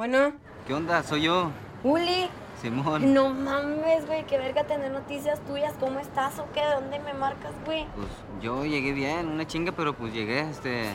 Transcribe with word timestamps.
Bueno, 0.00 0.32
¿Qué 0.66 0.72
onda? 0.72 1.02
Soy 1.02 1.24
yo, 1.24 1.50
Uli. 1.84 2.30
Simón. 2.62 3.12
No 3.12 3.28
mames, 3.28 4.06
güey, 4.06 4.24
qué 4.24 4.38
verga 4.38 4.64
tener 4.64 4.90
noticias 4.90 5.38
tuyas. 5.40 5.74
¿Cómo 5.78 5.98
estás 5.98 6.38
o 6.38 6.46
qué? 6.54 6.64
¿De 6.64 6.72
dónde 6.72 6.98
me 7.00 7.12
marcas, 7.12 7.52
güey? 7.66 7.86
Pues 7.94 8.08
yo 8.40 8.64
llegué 8.64 8.94
bien, 8.94 9.28
una 9.28 9.46
chinga, 9.46 9.72
pero 9.72 9.92
pues 9.92 10.14
llegué, 10.14 10.40
este... 10.40 10.86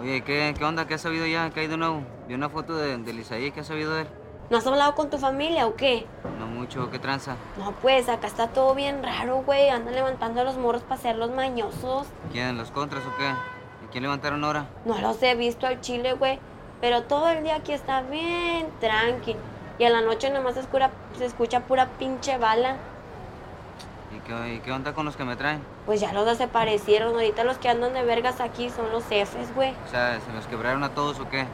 Oye, 0.00 0.22
¿qué, 0.22 0.54
qué 0.56 0.64
onda? 0.64 0.86
¿Qué 0.86 0.94
has 0.94 1.02
sabido 1.02 1.26
ya? 1.26 1.50
¿Qué 1.50 1.60
hay 1.60 1.66
de 1.66 1.76
nuevo? 1.76 2.02
Vi 2.28 2.34
una 2.34 2.48
foto 2.48 2.78
de, 2.78 2.96
del 2.96 3.18
Isaí, 3.18 3.50
¿qué 3.50 3.60
has 3.60 3.66
sabido 3.66 3.92
de 3.92 4.00
él? 4.00 4.08
¿No 4.48 4.56
has 4.56 4.66
hablado 4.66 4.94
con 4.94 5.10
tu 5.10 5.18
familia 5.18 5.66
o 5.66 5.74
qué? 5.76 6.06
No 6.38 6.46
mucho, 6.46 6.90
¿qué 6.90 6.98
tranza? 6.98 7.36
No, 7.58 7.72
pues 7.72 8.08
acá 8.08 8.26
está 8.26 8.48
todo 8.48 8.74
bien 8.74 9.02
raro, 9.02 9.42
güey. 9.42 9.68
Andan 9.68 9.94
levantando 9.94 10.40
a 10.40 10.44
los 10.44 10.56
morros 10.56 10.82
para 10.82 10.98
ser 10.98 11.16
los 11.16 11.30
mañosos. 11.30 12.06
¿Quién? 12.32 12.56
¿Los 12.56 12.70
contras 12.70 13.04
o 13.04 13.14
qué? 13.18 13.34
¿Y 13.84 13.88
quién 13.88 14.02
levantaron 14.02 14.42
ahora? 14.44 14.66
No 14.86 14.98
los 14.98 15.22
he 15.22 15.34
visto 15.34 15.66
al 15.66 15.82
chile, 15.82 16.14
güey. 16.14 16.40
Pero 16.80 17.02
todo 17.02 17.28
el 17.28 17.42
día 17.42 17.56
aquí 17.56 17.72
está 17.72 18.02
bien 18.02 18.68
tranqui. 18.80 19.36
Y 19.78 19.84
a 19.84 19.90
la 19.90 20.00
noche 20.00 20.30
nomás 20.30 20.54
se 20.54 20.60
escucha, 20.60 20.90
se 21.16 21.24
escucha 21.26 21.60
pura 21.60 21.86
pinche 21.98 22.38
bala. 22.38 22.76
¿Y 24.14 24.20
qué, 24.20 24.54
y 24.54 24.58
qué 24.60 24.72
onda 24.72 24.92
con 24.92 25.06
los 25.06 25.16
que 25.16 25.24
me 25.24 25.36
traen? 25.36 25.62
Pues 25.86 26.00
ya 26.00 26.12
los 26.12 26.26
desaparecieron. 26.26 27.14
Ahorita 27.14 27.44
los 27.44 27.58
que 27.58 27.68
andan 27.68 27.94
de 27.94 28.02
vergas 28.02 28.40
aquí 28.40 28.70
son 28.70 28.90
los 28.92 29.06
jefes, 29.06 29.54
güey. 29.54 29.74
O 29.86 29.90
sea, 29.90 30.18
¿se 30.20 30.32
los 30.32 30.46
quebraron 30.46 30.82
a 30.84 30.90
todos 30.90 31.20
o 31.20 31.28
qué? 31.28 31.46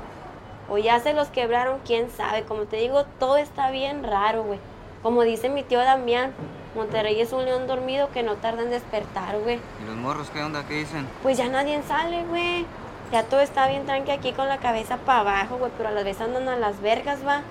O 0.69 0.79
ya 0.79 0.99
se 0.99 1.13
los 1.13 1.29
quebraron, 1.29 1.79
quién 1.85 2.11
sabe. 2.11 2.43
Como 2.43 2.63
te 2.63 2.77
digo, 2.77 3.05
todo 3.19 3.37
está 3.37 3.71
bien 3.71 4.03
raro, 4.03 4.43
güey. 4.43 4.59
Como 5.03 5.23
dice 5.23 5.49
mi 5.49 5.63
tío 5.63 5.79
Damián, 5.79 6.33
Monterrey 6.75 7.21
es 7.21 7.33
un 7.33 7.45
león 7.45 7.67
dormido 7.69 8.11
que 8.11 8.23
no 8.23 8.35
tarda 8.35 8.63
en 8.63 8.71
despertar, 8.71 9.39
güey. 9.39 9.61
¿Y 9.83 9.87
los 9.87 9.97
morros 9.97 10.31
qué 10.31 10.43
onda? 10.43 10.67
¿Qué 10.67 10.75
dicen? 10.75 11.07
Pues 11.23 11.39
ya 11.39 11.49
nadie 11.49 11.81
sale, 11.83 12.25
güey. 12.25 12.67
Ya 13.13 13.23
todo 13.23 13.41
está 13.41 13.69
bien 13.69 13.87
tranqui 13.87 14.11
aquí 14.11 14.33
con 14.33 14.49
la 14.49 14.59
cabeza 14.59 14.97
para 14.97 15.21
abajo, 15.21 15.59
güey. 15.59 15.71
Pero 15.77 15.91
a 15.91 15.93
las 15.93 16.05
veces 16.05 16.23
andan 16.23 16.49
a 16.49 16.57
las 16.57 16.81
vergas, 16.81 17.27
va. 17.27 17.43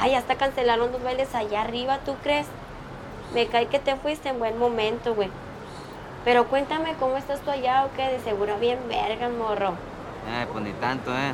Ay, 0.00 0.14
hasta 0.14 0.36
cancelaron 0.36 0.92
dos 0.92 1.02
bailes 1.02 1.34
allá 1.34 1.62
arriba, 1.62 1.98
¿tú 2.04 2.14
crees? 2.22 2.46
Me 3.34 3.46
cae 3.46 3.66
que 3.66 3.78
te 3.78 3.96
fuiste 3.96 4.28
en 4.28 4.38
buen 4.38 4.58
momento, 4.58 5.14
güey. 5.14 5.30
Pero 6.24 6.46
cuéntame 6.46 6.94
cómo 6.98 7.16
estás 7.16 7.40
tú 7.40 7.50
allá 7.50 7.84
o 7.84 7.96
qué, 7.96 8.06
de 8.06 8.20
seguro 8.20 8.58
bien 8.58 8.78
vergas, 8.88 9.30
morro. 9.32 9.74
Eh, 10.28 10.46
pues 10.50 10.64
ni 10.64 10.72
tanto, 10.74 11.10
¿eh? 11.10 11.32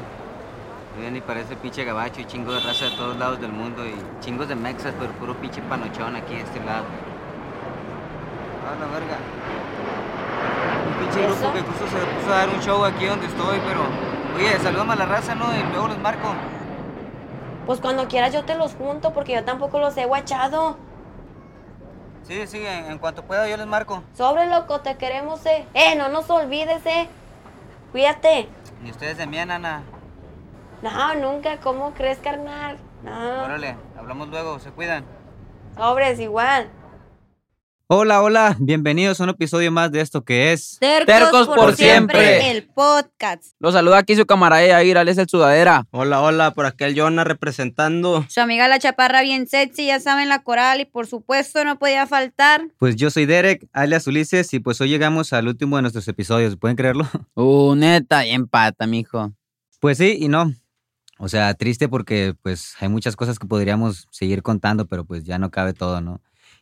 Yo 1.02 1.10
ni 1.10 1.20
parece 1.20 1.54
pinche 1.54 1.84
gabacho 1.84 2.20
y 2.20 2.24
chingo 2.24 2.52
de 2.52 2.60
raza 2.60 2.86
de 2.86 2.96
todos 2.96 3.16
lados 3.18 3.40
del 3.40 3.52
mundo 3.52 3.86
y 3.86 3.94
chingos 4.20 4.48
de 4.48 4.56
mexas, 4.56 4.94
pero 4.98 5.12
puro 5.12 5.34
pinche 5.34 5.60
panochón 5.62 6.16
aquí 6.16 6.34
de 6.34 6.40
este 6.40 6.58
lado. 6.64 6.84
Ah, 8.66 8.74
la 8.80 8.86
verga. 8.86 9.18
Pinche 10.98 11.26
grupo 11.26 11.52
que 11.52 11.60
justo 11.60 11.86
se 11.86 11.96
puso 11.96 12.32
a 12.32 12.36
dar 12.38 12.48
un 12.48 12.60
show 12.60 12.84
aquí 12.84 13.06
donde 13.06 13.26
estoy, 13.26 13.60
pero... 13.66 13.80
Oye, 14.36 14.58
saludame 14.60 14.92
a 14.92 14.96
la 14.96 15.06
raza, 15.06 15.34
¿no? 15.34 15.46
Y 15.54 15.62
luego 15.72 15.88
los 15.88 15.98
marco. 15.98 16.28
Pues 17.66 17.80
cuando 17.80 18.08
quieras 18.08 18.32
yo 18.32 18.44
te 18.44 18.54
los 18.54 18.74
junto 18.74 19.12
porque 19.12 19.34
yo 19.34 19.44
tampoco 19.44 19.78
los 19.78 19.96
he 19.96 20.06
guachado. 20.06 20.76
Sí, 22.22 22.46
sí, 22.46 22.64
en, 22.64 22.90
en 22.90 22.98
cuanto 22.98 23.24
pueda 23.24 23.48
yo 23.48 23.56
les 23.56 23.66
marco. 23.66 24.02
Sobre 24.14 24.46
loco, 24.46 24.80
te 24.80 24.96
queremos, 24.96 25.44
eh. 25.46 25.66
Eh, 25.74 25.96
no 25.96 26.08
nos 26.08 26.28
olvides, 26.30 26.84
eh. 26.86 27.08
Cuídate. 27.90 28.48
Ni 28.82 28.90
ustedes 28.90 29.16
de 29.16 29.26
mí, 29.26 29.38
nana. 29.44 29.82
No, 30.82 31.14
nunca, 31.14 31.58
¿cómo 31.58 31.92
crees, 31.94 32.18
carnal? 32.18 32.78
No. 33.02 33.44
Órale, 33.44 33.76
hablamos 33.98 34.28
luego, 34.28 34.58
se 34.58 34.70
cuidan. 34.70 35.04
Sobres, 35.76 36.20
igual. 36.20 36.68
Hola, 37.90 38.22
hola, 38.22 38.54
bienvenidos 38.60 39.18
a 39.18 39.24
un 39.24 39.30
episodio 39.30 39.72
más 39.72 39.90
de 39.90 40.02
esto 40.02 40.22
que 40.22 40.52
es... 40.52 40.76
Tercos 40.78 41.46
por 41.46 41.74
siempre. 41.74 42.50
El 42.50 42.64
podcast. 42.64 43.54
Los 43.60 43.72
saluda 43.72 43.96
aquí 43.96 44.14
su 44.14 44.26
camarada 44.26 44.66
Yair, 44.66 44.98
es 45.08 45.16
el 45.16 45.26
sudadera. 45.26 45.86
Hola, 45.90 46.20
hola, 46.20 46.52
por 46.52 46.66
aquí 46.66 46.84
el 46.84 47.00
Jonah 47.00 47.24
representando. 47.24 48.26
Su 48.28 48.42
amiga 48.42 48.68
la 48.68 48.78
chaparra 48.78 49.22
bien 49.22 49.48
sexy, 49.48 49.86
ya 49.86 50.00
saben, 50.00 50.28
la 50.28 50.42
coral 50.42 50.82
y 50.82 50.84
por 50.84 51.06
supuesto 51.06 51.64
no 51.64 51.78
podía 51.78 52.06
faltar. 52.06 52.60
Pues 52.76 52.94
yo 52.94 53.08
soy 53.08 53.24
Derek, 53.24 53.66
alias 53.72 54.06
Ulises, 54.06 54.52
y 54.52 54.60
pues 54.60 54.78
hoy 54.82 54.90
llegamos 54.90 55.32
al 55.32 55.48
último 55.48 55.76
de 55.76 55.82
nuestros 55.82 56.06
episodios, 56.08 56.58
¿pueden 56.58 56.76
creerlo? 56.76 57.08
Uh, 57.36 57.74
neta, 57.74 58.26
y 58.26 58.32
empata, 58.32 58.86
mijo. 58.86 59.32
Pues 59.80 59.96
sí 59.96 60.18
y 60.20 60.28
no. 60.28 60.52
O 61.18 61.30
sea, 61.30 61.54
triste 61.54 61.88
porque 61.88 62.34
pues 62.42 62.74
hay 62.80 62.90
muchas 62.90 63.16
cosas 63.16 63.38
que 63.38 63.46
podríamos 63.46 64.08
seguir 64.10 64.42
contando, 64.42 64.86
pero 64.86 65.06
pues 65.06 65.24
ya 65.24 65.38
no 65.38 65.50
cabe 65.50 65.72
todo, 65.72 66.02
¿no? 66.02 66.20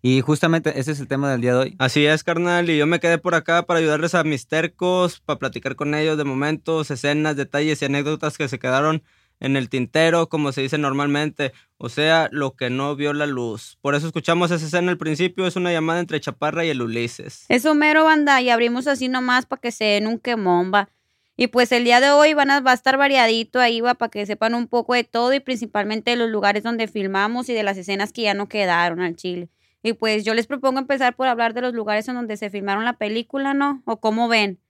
Y 0.09 0.21
justamente 0.21 0.79
ese 0.79 0.93
es 0.93 1.01
el 1.01 1.09
tema 1.09 1.33
del 1.33 1.41
día 1.41 1.55
de 1.55 1.59
hoy. 1.59 1.77
Así 1.81 2.07
es, 2.07 2.23
carnal, 2.23 2.71
y 2.71 2.79
yo 2.79 2.87
me 2.87 3.01
quedé 3.01 3.19
por 3.19 3.35
acá 3.35 3.65
para 3.67 3.81
ayudarles 3.81 4.15
a 4.15 4.23
mis 4.23 4.47
tercos, 4.47 5.19
para 5.19 5.41
platicar 5.41 5.75
con 5.75 5.97
ellos 5.97 6.17
de 6.17 6.23
momentos, 6.23 6.93
escenas, 6.93 7.35
detalles 7.35 7.83
y 7.83 7.87
anécdotas 7.87 8.39
que 8.39 8.47
se 8.47 8.61
quedaron 8.61 9.03
en 9.41 9.57
el 9.57 9.69
tintero, 9.69 10.29
como 10.29 10.53
se 10.53 10.63
dice 10.63 10.79
normalmente, 10.79 11.53
o 11.77 11.89
sea, 11.89 12.29
lo 12.31 12.55
que 12.55 12.71
no 12.71 12.95
vio 12.95 13.15
la 13.15 13.27
luz. 13.27 13.79
Por 13.81 13.97
eso 13.97 14.07
escuchamos 14.07 14.53
esa 14.53 14.65
escena 14.65 14.93
al 14.93 14.97
principio, 14.97 15.45
es 15.45 15.57
una 15.57 15.73
llamada 15.73 15.99
entre 15.99 16.21
Chaparra 16.21 16.65
y 16.65 16.69
el 16.69 16.83
Ulises. 16.83 17.45
Eso 17.49 17.75
mero, 17.75 18.05
banda, 18.05 18.41
y 18.41 18.49
abrimos 18.49 18.87
así 18.87 19.09
nomás 19.09 19.45
para 19.47 19.61
que 19.61 19.73
se 19.73 19.87
den 19.87 20.07
un 20.07 20.21
quemón, 20.21 20.71
va. 20.73 20.89
Y 21.37 21.49
pues 21.49 21.73
el 21.73 21.83
día 21.83 21.99
de 21.99 22.11
hoy 22.11 22.33
van 22.33 22.53
a, 22.53 22.61
va 22.61 22.71
a 22.71 22.75
estar 22.75 22.97
variadito 22.97 23.59
ahí, 23.59 23.81
va, 23.81 23.95
para 23.95 24.11
que 24.13 24.25
sepan 24.25 24.55
un 24.55 24.69
poco 24.69 24.95
de 24.95 25.03
todo 25.03 25.35
y 25.35 25.41
principalmente 25.41 26.13
de 26.13 26.17
los 26.17 26.31
lugares 26.31 26.63
donde 26.63 26.87
filmamos 26.87 27.49
y 27.49 27.55
de 27.55 27.65
las 27.65 27.77
escenas 27.77 28.13
que 28.13 28.23
ya 28.23 28.35
no 28.35 28.49
quedaron 28.49 29.01
al 29.01 29.17
chile. 29.17 29.49
Y 29.83 29.93
pues 29.93 30.25
yo 30.25 30.35
les 30.35 30.47
propongo 30.47 30.79
empezar 30.79 31.15
por 31.15 31.29
hablar 31.29 31.55
de 31.55 31.61
los 31.61 31.75
lugares 31.75 32.09
en 32.09 32.17
donde 32.17 32.37
se 32.37 32.51
filmaron 32.51 32.85
la 32.85 32.95
película, 32.99 33.55
¿no? 33.55 33.83
O 33.85 34.01
cómo 34.01 34.29
ven. 34.29 34.61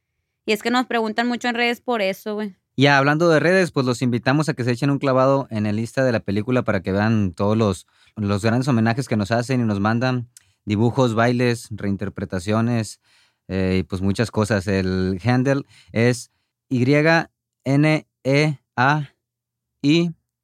Y 0.45 0.53
es 0.53 0.63
que 0.63 0.71
nos 0.71 0.87
preguntan 0.87 1.27
mucho 1.27 1.49
en 1.49 1.55
redes 1.55 1.81
por 1.81 2.03
eso, 2.03 2.35
güey. 2.35 2.57
Ya 2.77 2.99
hablando 2.99 3.29
de 3.31 3.41
redes, 3.41 3.71
pues 3.73 3.87
los 3.87 4.03
invitamos 4.03 4.51
a 4.51 4.55
que 4.55 4.63
se 4.63 4.73
echen 4.73 4.91
un 4.91 4.99
clavado 4.99 5.49
en 5.51 5.65
el 5.65 5.77
lista 5.77 6.05
de 6.05 6.13
la 6.13 6.21
película 6.21 6.63
para 6.63 6.83
que 6.83 6.93
vean 6.93 7.33
todos 7.33 7.57
los, 7.57 7.87
los 8.17 8.43
grandes 8.45 8.69
homenajes 8.69 9.09
que 9.09 9.17
nos 9.17 9.31
hacen 9.31 9.63
y 9.63 9.65
nos 9.65 9.81
mandan. 9.81 10.29
Dibujos, 10.67 11.15
bailes, 11.15 11.69
reinterpretaciones 11.71 13.01
eh, 13.49 13.79
y 13.81 13.83
pues 13.85 14.03
muchas 14.03 14.31
cosas. 14.31 14.67
El 14.67 15.19
handle 15.25 15.63
es 15.93 16.31
Y-N-E-A-I 16.69 17.25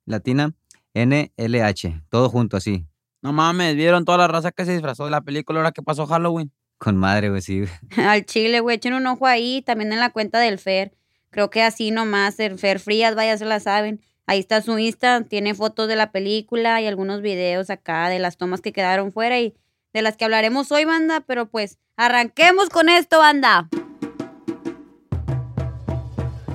latina 0.06 0.54
N-L-H. 0.94 2.02
Todo 2.08 2.28
junto 2.28 2.56
así. 2.56 2.86
No 3.22 3.32
mames, 3.32 3.76
¿vieron 3.76 4.04
toda 4.04 4.18
la 4.18 4.26
raza 4.26 4.50
que 4.50 4.64
se 4.64 4.72
disfrazó 4.72 5.04
de 5.04 5.12
la 5.12 5.20
película 5.20 5.60
ahora 5.60 5.70
que 5.70 5.80
pasó 5.80 6.06
Halloween? 6.06 6.52
Con 6.76 6.96
madre, 6.96 7.30
güey, 7.30 7.40
sí. 7.40 7.62
Al 7.96 8.26
chile, 8.26 8.58
güey, 8.58 8.76
echen 8.76 8.94
un 8.94 9.06
ojo 9.06 9.28
ahí, 9.28 9.62
también 9.62 9.92
en 9.92 10.00
la 10.00 10.10
cuenta 10.10 10.40
del 10.40 10.58
Fer. 10.58 10.92
Creo 11.30 11.48
que 11.48 11.62
así 11.62 11.92
nomás, 11.92 12.40
el 12.40 12.58
Fer 12.58 12.80
Frías, 12.80 13.14
vaya, 13.14 13.38
se 13.38 13.44
la 13.44 13.60
saben. 13.60 14.00
Ahí 14.26 14.40
está 14.40 14.60
su 14.60 14.76
Insta, 14.76 15.22
tiene 15.22 15.54
fotos 15.54 15.86
de 15.86 15.94
la 15.94 16.10
película 16.10 16.80
y 16.80 16.86
algunos 16.88 17.22
videos 17.22 17.70
acá 17.70 18.08
de 18.08 18.18
las 18.18 18.36
tomas 18.36 18.60
que 18.60 18.72
quedaron 18.72 19.12
fuera 19.12 19.38
y 19.38 19.54
de 19.92 20.02
las 20.02 20.16
que 20.16 20.24
hablaremos 20.24 20.72
hoy, 20.72 20.84
banda. 20.84 21.20
Pero 21.20 21.46
pues, 21.46 21.78
arranquemos 21.96 22.70
con 22.70 22.88
esto, 22.88 23.18
banda. 23.18 23.68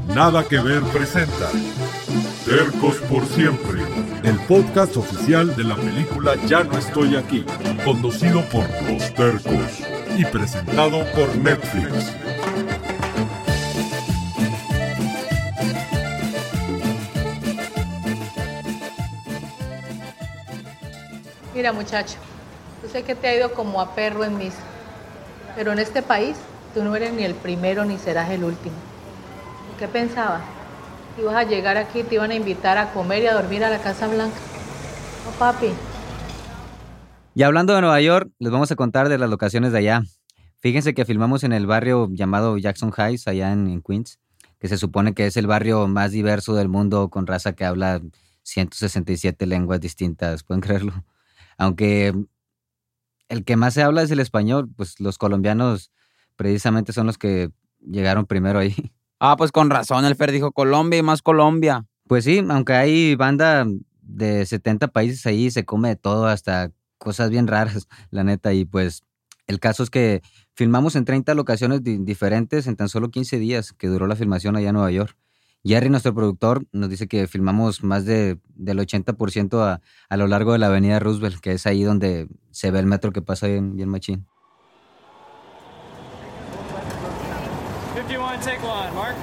Nada 0.10 0.46
que 0.46 0.60
ver 0.60 0.84
presenta 0.84 1.50
Tercos 2.48 2.96
por 3.10 3.26
siempre, 3.26 3.82
el 4.24 4.40
podcast 4.48 4.96
oficial 4.96 5.54
de 5.58 5.66
la 5.66 5.76
película 5.76 6.36
Ya 6.48 6.64
no 6.64 6.78
estoy 6.78 7.18
aquí, 7.18 7.46
conducido 7.84 8.42
por 8.46 8.64
Los 8.90 9.14
Tercos 9.14 9.82
y 10.16 10.24
presentado 10.24 11.04
por 11.14 11.36
Netflix. 11.36 12.14
Mira 21.54 21.74
muchacho, 21.74 22.16
yo 22.82 22.90
sé 22.90 23.04
que 23.04 23.14
te 23.14 23.28
ha 23.28 23.36
ido 23.36 23.54
como 23.54 23.82
a 23.82 23.94
perro 23.94 24.24
en 24.24 24.38
misa, 24.38 24.64
pero 25.58 25.74
en 25.74 25.80
este 25.80 26.02
país 26.02 26.38
tú 26.74 26.82
no 26.82 26.96
eres 26.96 27.12
ni 27.12 27.26
el 27.26 27.36
primero 27.36 27.84
ni 27.84 27.98
serás 27.98 28.32
el 28.32 28.46
último. 28.46 28.78
¿Qué 29.78 29.90
pensabas? 29.90 30.57
Ibas 31.18 31.36
a 31.36 31.44
llegar 31.44 31.78
aquí, 31.78 32.04
te 32.04 32.16
iban 32.16 32.32
a 32.32 32.36
invitar 32.36 32.78
a 32.78 32.94
comer 32.94 33.24
y 33.24 33.28
a 33.28 33.34
dormir 33.34 33.64
a 33.64 33.70
la 33.70 33.80
Casa 33.80 34.08
Blanca. 34.08 34.38
No, 35.26 35.32
papi. 35.40 35.68
Y 37.34 37.44
hablando 37.44 37.74
de 37.74 37.82
Nueva 37.82 38.00
York, 38.02 38.32
les 38.40 38.52
vamos 38.52 38.72
a 38.72 38.76
contar 38.76 39.10
de 39.10 39.18
las 39.18 39.30
locaciones 39.30 39.72
de 39.72 39.80
allá. 39.80 40.04
Fíjense 40.60 40.94
que 40.94 41.06
filmamos 41.06 41.44
en 41.44 41.54
el 41.54 41.66
barrio 41.66 42.08
llamado 42.12 42.58
Jackson 42.58 42.92
Heights, 42.96 43.28
allá 43.28 43.52
en, 43.52 43.68
en 43.68 43.82
Queens, 43.82 44.20
que 44.60 44.68
se 44.68 44.78
supone 44.78 45.14
que 45.14 45.26
es 45.26 45.38
el 45.38 45.48
barrio 45.48 45.88
más 45.88 46.12
diverso 46.12 46.56
del 46.56 46.68
mundo 46.68 47.10
con 47.10 47.26
raza 47.26 47.54
que 47.54 47.66
habla 47.66 48.02
167 48.44 49.46
lenguas 49.46 49.80
distintas, 49.80 50.44
¿pueden 50.44 50.62
creerlo? 50.62 51.04
Aunque 51.58 52.14
el 53.30 53.44
que 53.44 53.56
más 53.56 53.74
se 53.74 53.84
habla 53.84 54.04
es 54.04 54.12
el 54.12 54.20
español, 54.20 54.70
pues 54.76 55.00
los 55.00 55.18
colombianos 55.18 55.92
precisamente 56.36 56.94
son 56.94 57.08
los 57.08 57.18
que 57.18 57.50
llegaron 57.80 58.26
primero 58.26 58.60
ahí. 58.60 58.76
Ah, 59.20 59.36
pues 59.38 59.52
con 59.52 59.70
razón, 59.70 60.06
el 60.06 60.16
Fer 60.16 60.32
dijo 60.32 60.52
Colombia 60.52 61.00
y 61.00 61.04
más 61.04 61.22
Colombia. 61.22 61.86
Pues 62.08 62.24
sí, 62.24 62.44
aunque 62.50 62.74
hay 62.74 63.16
banda 63.16 63.66
de 64.02 64.46
70 64.46 64.90
países 64.90 65.26
ahí, 65.26 65.50
se 65.52 65.66
come 65.66 65.90
de 65.90 65.96
todo, 65.96 66.28
hasta 66.28 66.72
cosas 66.98 67.30
bien 67.30 67.48
raras, 67.48 67.88
la 68.12 68.24
neta. 68.24 68.54
Y 68.54 68.66
pues 68.66 69.04
el 69.48 69.60
caso 69.60 69.84
es 69.84 69.90
que 69.90 70.22
filmamos 70.54 70.96
en 70.96 71.06
30 71.06 71.34
locaciones 71.34 71.84
di- 71.84 71.98
diferentes 71.98 72.68
en 72.68 72.76
tan 72.76 72.90
solo 72.90 73.10
15 73.10 73.40
días 73.40 73.74
que 73.74 73.88
duró 73.88 74.08
la 74.08 74.16
filmación 74.16 74.56
allá 74.56 74.70
en 74.70 74.76
Nueva 74.76 74.92
York. 74.92 75.18
Jerry, 75.64 75.90
nuestro 75.90 76.14
productor, 76.14 76.66
nos 76.72 76.90
dice 76.90 77.08
que 77.08 77.28
filmamos 77.28 77.84
más 77.84 78.06
de, 78.06 78.40
del 78.56 78.80
80% 78.80 79.62
a, 79.64 79.82
a 80.08 80.18
lo 80.18 80.28
largo 80.28 80.54
de 80.54 80.60
la 80.60 80.68
avenida 80.68 81.00
Roosevelt, 81.00 81.40
que 81.42 81.52
es 81.54 81.66
ahí 81.66 81.84
donde 81.84 82.28
se 82.52 82.72
ve 82.72 82.80
el 82.80 82.86
metro 82.86 83.12
que 83.12 83.22
pasa 83.22 83.48
bien, 83.48 83.76
bien 83.76 83.90
machín. 83.90 84.26
51, 88.38 88.42
take 88.42 88.66
one, 88.66 88.92
Mark. 88.94 89.16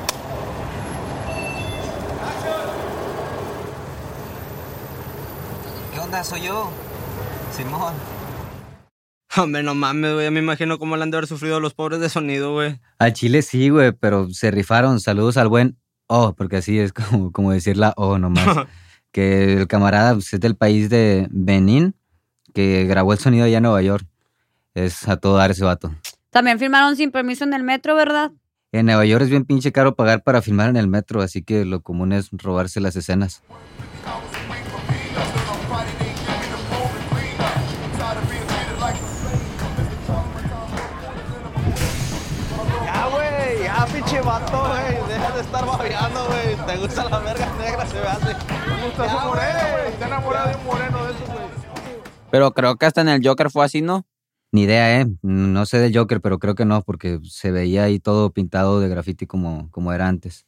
¿Qué 5.93 6.01
onda? 6.01 6.25
Soy 6.25 6.43
yo, 6.43 6.71
Simón. 7.53 7.95
Hombre, 9.37 9.63
no 9.63 9.75
mames, 9.75 10.15
güey. 10.15 10.31
Me 10.31 10.41
imagino 10.41 10.79
cómo 10.79 10.97
le 10.97 11.03
han 11.03 11.11
de 11.11 11.17
haber 11.17 11.29
sufrido 11.29 11.61
los 11.61 11.75
pobres 11.75 12.01
de 12.01 12.09
sonido, 12.09 12.53
güey. 12.53 12.79
Al 12.99 13.13
Chile 13.13 13.43
sí, 13.43 13.69
güey, 13.69 13.93
pero 13.93 14.31
se 14.31 14.51
rifaron. 14.51 15.01
Saludos 15.01 15.37
al 15.37 15.49
buen 15.49 15.77
O, 16.07 16.35
porque 16.35 16.59
así 16.59 16.79
es 16.79 16.93
como, 16.93 17.33
como 17.33 17.53
decir 17.53 17.77
la 17.77 17.95
O 17.97 18.19
nomás. 18.19 18.67
que 19.13 19.55
el 19.55 19.67
camarada 19.67 20.15
pues, 20.15 20.33
es 20.33 20.41
del 20.41 20.57
país 20.57 20.89
de 20.89 21.29
Benín, 21.31 21.95
que 22.53 22.85
grabó 22.85 23.13
el 23.13 23.19
sonido 23.19 23.45
allá 23.45 23.59
en 23.59 23.63
Nueva 23.65 23.83
York. 23.83 24.07
Es 24.75 25.09
a 25.09 25.17
todo 25.17 25.37
dar 25.37 25.51
ese 25.51 25.65
vato. 25.65 25.95
También 26.31 26.59
filmaron 26.59 26.97
sin 26.97 27.13
permiso 27.13 27.45
en 27.45 27.55
el 27.55 27.63
metro, 27.63 27.95
¿verdad? 27.95 28.33
En 28.75 28.87
Nueva 28.87 29.05
York 29.05 29.23
es 29.23 29.31
bien 29.31 29.45
pinche 29.45 29.71
caro 29.71 29.95
pagar 29.95 30.25
para 30.25 30.43
filmar 30.43 30.69
en 30.69 30.75
el 30.75 30.89
metro, 30.89 31.23
así 31.23 31.45
que 31.45 31.65
lo 31.65 31.81
común 31.81 32.11
es 32.13 32.31
robarse 32.33 32.81
las 32.81 32.97
escenas. 32.97 33.41
Ya, 42.85 43.09
güey, 43.13 43.63
ya, 43.63 43.87
pinche 43.93 44.21
vato, 44.23 44.67
güey. 44.67 45.09
Deja 45.09 45.31
de 45.37 45.41
estar 45.41 45.65
babeando, 45.65 46.27
güey. 46.27 46.67
Te 46.67 46.77
gusta 46.79 47.09
la 47.09 47.19
verga 47.21 47.53
negra, 47.57 47.87
se 47.87 48.01
me 48.01 48.07
hace. 48.09 48.27
Me 48.27 48.87
gusta 48.87 49.09
su 49.09 49.27
moreno, 49.29 49.61
güey. 49.71 49.93
Está 49.93 50.07
enamorado 50.09 50.49
de 50.49 50.57
un 50.57 50.65
moreno 50.65 51.05
de 51.05 51.13
esos, 51.13 51.29
güey. 51.29 51.45
Pero 52.33 52.51
creo 52.51 52.75
que 52.75 52.87
hasta 52.87 53.03
en 53.03 53.09
el 53.09 53.25
Joker 53.25 53.53
fue 53.53 53.65
así, 53.65 53.83
¿no? 53.83 54.05
Ni 54.55 54.63
idea, 54.63 55.01
¿eh? 55.01 55.07
No 55.23 55.67
sé 55.67 55.79
del 55.79 55.93
Joker, 55.93 56.21
pero 56.21 56.39
creo 56.39 56.55
que 56.55 56.65
no, 56.65 56.81
porque 56.83 57.19
se 57.25 57.51
veía 57.51 57.83
ahí 57.83 57.99
todo 57.99 58.31
pintado 58.31 58.79
de 58.79 58.89
graffiti 58.89 59.27
como, 59.27 59.69
como 59.73 59.93
era 59.93 60.07
antes. 60.07 60.47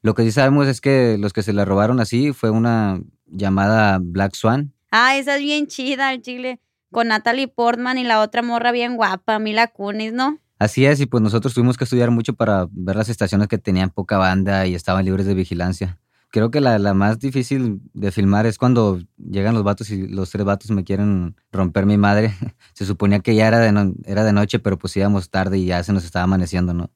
Lo 0.00 0.14
que 0.14 0.22
sí 0.22 0.30
sabemos 0.30 0.68
es 0.68 0.80
que 0.80 1.16
los 1.18 1.32
que 1.32 1.42
se 1.42 1.52
la 1.52 1.64
robaron 1.64 1.98
así 1.98 2.32
fue 2.32 2.50
una 2.50 3.00
llamada 3.26 3.98
Black 4.00 4.36
Swan. 4.36 4.74
Ah, 4.92 5.16
esa 5.16 5.34
es 5.34 5.42
bien 5.42 5.66
chida, 5.66 6.12
el 6.12 6.22
chile. 6.22 6.60
Con 6.92 7.08
Natalie 7.08 7.48
Portman 7.48 7.98
y 7.98 8.04
la 8.04 8.20
otra 8.20 8.42
morra 8.42 8.70
bien 8.70 8.94
guapa, 8.94 9.40
Mila 9.40 9.66
Kunis, 9.66 10.12
¿no? 10.12 10.38
Así 10.60 10.86
es, 10.86 11.00
y 11.00 11.06
pues 11.06 11.20
nosotros 11.20 11.52
tuvimos 11.52 11.76
que 11.76 11.82
estudiar 11.82 12.12
mucho 12.12 12.34
para 12.34 12.68
ver 12.70 12.94
las 12.94 13.08
estaciones 13.08 13.48
que 13.48 13.58
tenían 13.58 13.90
poca 13.90 14.18
banda 14.18 14.68
y 14.68 14.76
estaban 14.76 15.04
libres 15.04 15.26
de 15.26 15.34
vigilancia. 15.34 15.98
Creo 16.30 16.50
que 16.50 16.60
la, 16.60 16.78
la 16.78 16.92
más 16.92 17.18
difícil 17.18 17.80
de 17.94 18.12
filmar 18.12 18.44
es 18.44 18.58
cuando 18.58 19.00
llegan 19.16 19.54
los 19.54 19.64
vatos 19.64 19.90
y 19.90 20.06
los 20.08 20.30
tres 20.30 20.44
vatos 20.44 20.70
me 20.70 20.84
quieren 20.84 21.36
romper 21.52 21.86
mi 21.86 21.96
madre. 21.96 22.34
Se 22.74 22.84
suponía 22.84 23.20
que 23.20 23.34
ya 23.34 23.48
era 23.48 23.58
de, 23.58 23.72
no- 23.72 23.94
era 24.04 24.24
de 24.24 24.32
noche, 24.34 24.58
pero 24.58 24.78
pues 24.78 24.94
íbamos 24.96 25.30
tarde 25.30 25.58
y 25.58 25.64
ya 25.66 25.82
se 25.82 25.92
nos 25.92 26.04
estaba 26.04 26.24
amaneciendo, 26.24 26.74
¿no? 26.74 26.90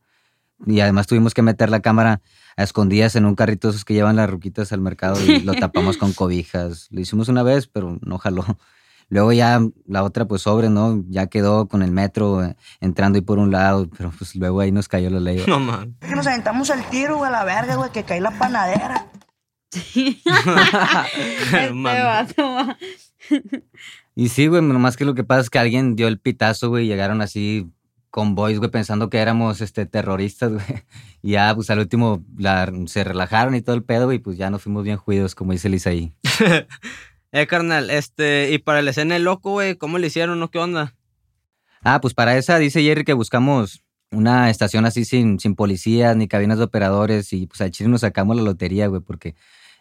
Y 0.66 0.80
además 0.80 1.06
tuvimos 1.06 1.34
que 1.34 1.42
meter 1.42 1.70
la 1.70 1.80
cámara 1.80 2.20
a 2.56 2.62
escondidas 2.62 3.16
en 3.16 3.24
un 3.24 3.34
carrito 3.34 3.70
esos 3.70 3.84
que 3.84 3.94
llevan 3.94 4.14
las 4.16 4.30
ruquitas 4.30 4.70
al 4.72 4.80
mercado 4.80 5.20
y 5.24 5.40
lo 5.40 5.54
tapamos 5.54 5.96
con 5.96 6.12
cobijas. 6.12 6.86
Lo 6.90 7.00
hicimos 7.00 7.28
una 7.28 7.42
vez, 7.42 7.66
pero 7.66 7.98
no 8.02 8.18
jaló. 8.18 8.44
Luego 9.08 9.32
ya 9.32 9.60
la 9.86 10.04
otra, 10.04 10.26
pues 10.26 10.42
sobre, 10.42 10.68
¿no? 10.70 11.02
Ya 11.08 11.26
quedó 11.26 11.66
con 11.68 11.82
el 11.82 11.90
metro 11.90 12.44
eh, 12.44 12.54
entrando 12.80 13.18
y 13.18 13.22
por 13.22 13.38
un 13.38 13.50
lado, 13.50 13.88
pero 13.96 14.10
pues 14.16 14.34
luego 14.36 14.60
ahí 14.60 14.72
nos 14.72 14.88
cayó 14.88 15.10
la 15.10 15.20
ley. 15.20 15.42
No 15.48 15.58
mames. 15.58 15.88
Que 16.00 16.14
nos 16.16 16.26
aventamos 16.26 16.70
el 16.70 16.82
tiro, 16.84 17.16
güey, 17.16 17.28
a 17.28 17.32
la 17.32 17.44
verga, 17.44 17.74
güey, 17.76 17.90
que 17.90 18.04
cae 18.04 18.20
la 18.20 18.30
panadera. 18.38 19.06
Este 21.52 21.70
vato, 21.80 22.42
va. 22.42 22.78
Y 24.14 24.28
sí, 24.28 24.46
güey, 24.46 24.62
nomás 24.62 24.96
que 24.96 25.04
lo 25.04 25.14
que 25.14 25.24
pasa 25.24 25.40
es 25.42 25.50
que 25.50 25.58
alguien 25.58 25.96
dio 25.96 26.08
el 26.08 26.18
pitazo, 26.18 26.68
güey, 26.68 26.84
y 26.84 26.88
llegaron 26.88 27.20
así 27.22 27.70
convoys, 28.10 28.58
güey, 28.58 28.70
pensando 28.70 29.08
que 29.08 29.18
éramos 29.18 29.60
este, 29.62 29.86
terroristas, 29.86 30.52
güey. 30.52 30.84
Y 31.22 31.32
ya, 31.32 31.54
pues 31.54 31.70
al 31.70 31.78
último 31.78 32.22
la- 32.36 32.70
se 32.86 33.04
relajaron 33.04 33.54
y 33.54 33.62
todo 33.62 33.74
el 33.74 33.84
pedo, 33.84 34.04
güey, 34.06 34.16
y 34.16 34.20
pues 34.20 34.36
ya 34.36 34.50
nos 34.50 34.62
fuimos 34.62 34.84
bien 34.84 34.98
juidos, 34.98 35.34
como 35.34 35.52
dice 35.52 35.68
Lisa 35.68 35.90
ahí. 35.90 36.12
Eh, 37.34 37.46
carnal, 37.46 37.88
este, 37.88 38.52
y 38.52 38.58
para 38.58 38.82
la 38.82 38.90
escena 38.90 39.14
del 39.14 39.24
loco, 39.24 39.52
güey, 39.52 39.76
¿cómo 39.76 39.96
le 39.96 40.08
hicieron, 40.08 40.38
no? 40.38 40.50
¿Qué 40.50 40.58
onda? 40.58 40.94
Ah, 41.82 41.98
pues 42.02 42.12
para 42.12 42.36
esa 42.36 42.58
dice 42.58 42.82
Jerry 42.82 43.04
que 43.04 43.14
buscamos 43.14 43.82
una 44.12 44.50
estación 44.50 44.84
así 44.86 45.04
sin, 45.04 45.40
sin 45.40 45.54
policías 45.54 46.16
ni 46.16 46.28
cabinas 46.28 46.58
de 46.58 46.64
operadores 46.64 47.32
y 47.32 47.46
pues 47.46 47.60
al 47.60 47.70
chile 47.70 47.90
nos 47.90 48.02
sacamos 48.02 48.36
la 48.36 48.42
lotería, 48.42 48.86
güey, 48.86 49.00
porque 49.00 49.34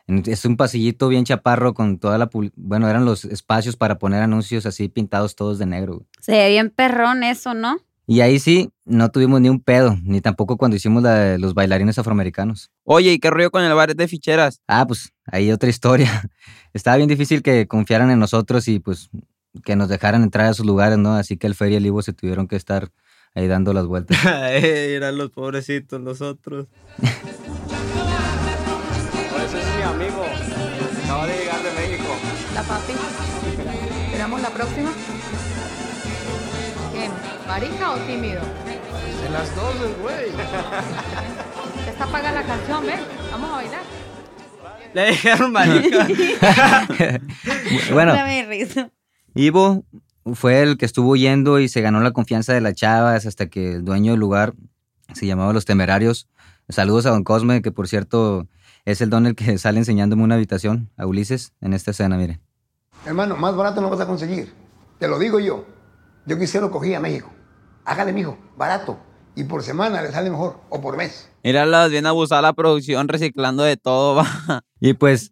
es 0.07 0.45
un 0.45 0.57
pasillito 0.57 1.07
bien 1.07 1.25
chaparro 1.25 1.73
con 1.73 1.99
toda 1.99 2.17
la... 2.17 2.29
Bueno, 2.55 2.89
eran 2.89 3.05
los 3.05 3.25
espacios 3.25 3.75
para 3.75 3.99
poner 3.99 4.21
anuncios 4.21 4.65
así 4.65 4.89
pintados 4.89 5.35
todos 5.35 5.59
de 5.59 5.65
negro, 5.65 5.95
güey. 5.95 6.07
Se 6.19 6.31
ve 6.31 6.49
bien 6.49 6.69
perrón 6.69 7.23
eso, 7.23 7.53
¿no? 7.53 7.79
Y 8.07 8.21
ahí 8.21 8.39
sí, 8.39 8.71
no 8.83 9.09
tuvimos 9.09 9.39
ni 9.39 9.47
un 9.47 9.61
pedo, 9.61 9.97
ni 10.03 10.19
tampoco 10.19 10.57
cuando 10.57 10.75
hicimos 10.75 11.03
la 11.03 11.15
de 11.15 11.37
los 11.37 11.53
bailarines 11.53 11.97
afroamericanos. 11.97 12.71
Oye, 12.83 13.13
¿y 13.13 13.19
qué 13.19 13.29
rollo 13.29 13.51
con 13.51 13.63
el 13.63 13.73
bar 13.73 13.95
de 13.95 14.07
ficheras? 14.07 14.61
Ah, 14.67 14.85
pues 14.85 15.13
ahí 15.25 15.51
otra 15.51 15.69
historia. 15.69 16.09
Estaba 16.73 16.97
bien 16.97 17.07
difícil 17.07 17.41
que 17.41 17.67
confiaran 17.67 18.09
en 18.11 18.19
nosotros 18.19 18.67
y 18.67 18.79
pues 18.79 19.09
que 19.63 19.75
nos 19.75 19.87
dejaran 19.87 20.23
entrar 20.23 20.47
a 20.47 20.53
sus 20.53 20.65
lugares, 20.65 20.97
¿no? 20.97 21.13
Así 21.15 21.37
que 21.37 21.47
el 21.47 21.55
Feria 21.55 21.75
y 21.75 21.77
el 21.77 21.85
Ivo 21.85 22.01
se 22.01 22.13
tuvieron 22.13 22.47
que 22.47 22.55
estar 22.55 22.89
ahí 23.35 23.47
dando 23.47 23.73
las 23.73 23.85
vueltas. 23.85 24.17
Eran 24.25 25.17
los 25.17 25.29
pobrecitos 25.31 25.99
nosotros. 25.99 26.67
Pues 26.97 27.11
ese 29.45 29.59
es 29.59 29.75
mi 29.75 29.81
amigo. 29.83 30.25
Acaba 31.03 31.27
de 31.27 31.37
llegar 31.37 31.61
de 31.63 31.71
México. 31.71 32.15
La 32.53 32.63
papi. 32.63 32.93
¿Esperamos 34.05 34.41
la 34.41 34.49
próxima? 34.49 34.91
¿Qué? 36.93 37.09
¿Marica 37.47 37.91
o 37.91 37.97
tímido? 37.99 38.41
De 39.21 39.29
las 39.29 39.55
dos, 39.55 39.75
güey. 40.01 40.29
Está 41.87 42.05
paga 42.07 42.31
la 42.31 42.43
canción, 42.43 42.85
¿ven? 42.85 42.99
Vamos 43.31 43.51
a 43.51 43.55
bailar. 43.55 43.81
Le 44.93 45.05
dijeron 45.07 45.51
marica. 45.53 46.05
bueno. 47.93 48.13
Ivo 49.33 49.85
fue 50.33 50.61
el 50.61 50.77
que 50.77 50.85
estuvo 50.85 51.15
yendo 51.15 51.59
y 51.59 51.67
se 51.67 51.81
ganó 51.81 52.01
la 52.01 52.11
confianza 52.11 52.53
de 52.53 52.61
las 52.61 52.73
chavas 52.73 53.25
hasta 53.25 53.47
que 53.47 53.73
el 53.73 53.85
dueño 53.85 54.11
del 54.11 54.19
lugar 54.19 54.53
se 55.13 55.25
llamaba 55.25 55.53
Los 55.53 55.65
Temerarios. 55.65 56.27
Saludos 56.69 57.05
a 57.05 57.09
Don 57.09 57.23
Cosme, 57.23 57.61
que 57.61 57.71
por 57.71 57.87
cierto 57.87 58.47
es 58.85 59.01
el 59.01 59.09
don 59.09 59.25
el 59.25 59.35
que 59.35 59.57
sale 59.57 59.79
enseñándome 59.79 60.23
una 60.23 60.35
habitación 60.35 60.89
a 60.97 61.05
Ulises 61.05 61.53
en 61.61 61.73
esta 61.73 61.91
escena, 61.91 62.17
mire. 62.17 62.39
Hermano, 63.05 63.35
más 63.35 63.55
barato 63.55 63.81
no 63.81 63.89
vas 63.89 63.99
a 63.99 64.07
conseguir. 64.07 64.53
Te 64.99 65.07
lo 65.07 65.19
digo 65.19 65.39
yo. 65.39 65.65
Yo 66.25 66.37
quisiera 66.37 66.67
lo 66.67 66.71
cogí 66.71 66.93
a 66.93 66.99
México. 66.99 67.31
Hágale, 67.83 68.13
mijo, 68.13 68.37
barato. 68.55 68.99
Y 69.35 69.45
por 69.45 69.63
semana 69.63 70.01
le 70.01 70.11
sale 70.11 70.29
mejor. 70.29 70.59
O 70.69 70.81
por 70.81 70.97
mes. 70.97 71.29
Mírala, 71.43 71.87
bien 71.87 72.05
abusada 72.05 72.41
la 72.43 72.53
producción, 72.53 73.07
reciclando 73.07 73.63
de 73.63 73.77
todo, 73.77 74.15
va. 74.47 74.63
Y 74.79 74.93
pues 74.93 75.31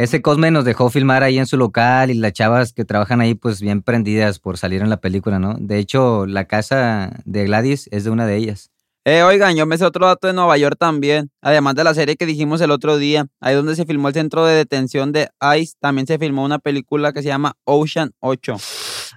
ese 0.00 0.22
Cosme 0.22 0.50
nos 0.50 0.64
dejó 0.64 0.88
filmar 0.88 1.22
ahí 1.22 1.38
en 1.38 1.44
su 1.44 1.58
local 1.58 2.10
y 2.10 2.14
las 2.14 2.32
chavas 2.32 2.72
que 2.72 2.86
trabajan 2.86 3.20
ahí 3.20 3.34
pues 3.34 3.60
bien 3.60 3.82
prendidas 3.82 4.38
por 4.38 4.56
salir 4.56 4.80
en 4.80 4.88
la 4.88 4.96
película, 4.96 5.38
¿no? 5.38 5.56
De 5.60 5.78
hecho, 5.78 6.24
la 6.24 6.46
casa 6.46 7.20
de 7.26 7.44
Gladys 7.44 7.86
es 7.92 8.04
de 8.04 8.10
una 8.10 8.26
de 8.26 8.36
ellas. 8.36 8.70
Eh, 9.04 9.22
oigan, 9.22 9.56
yo 9.56 9.66
me 9.66 9.76
sé 9.76 9.84
otro 9.84 10.06
dato 10.06 10.26
de 10.26 10.32
Nueva 10.32 10.56
York 10.56 10.76
también. 10.78 11.30
Además 11.42 11.74
de 11.74 11.84
la 11.84 11.92
serie 11.92 12.16
que 12.16 12.24
dijimos 12.24 12.62
el 12.62 12.70
otro 12.70 12.96
día, 12.96 13.26
ahí 13.40 13.54
donde 13.54 13.76
se 13.76 13.84
filmó 13.84 14.08
el 14.08 14.14
centro 14.14 14.46
de 14.46 14.54
detención 14.54 15.12
de 15.12 15.28
ICE, 15.58 15.74
también 15.80 16.06
se 16.06 16.18
filmó 16.18 16.44
una 16.44 16.58
película 16.58 17.12
que 17.12 17.20
se 17.20 17.28
llama 17.28 17.56
Ocean 17.64 18.12
8. 18.20 18.56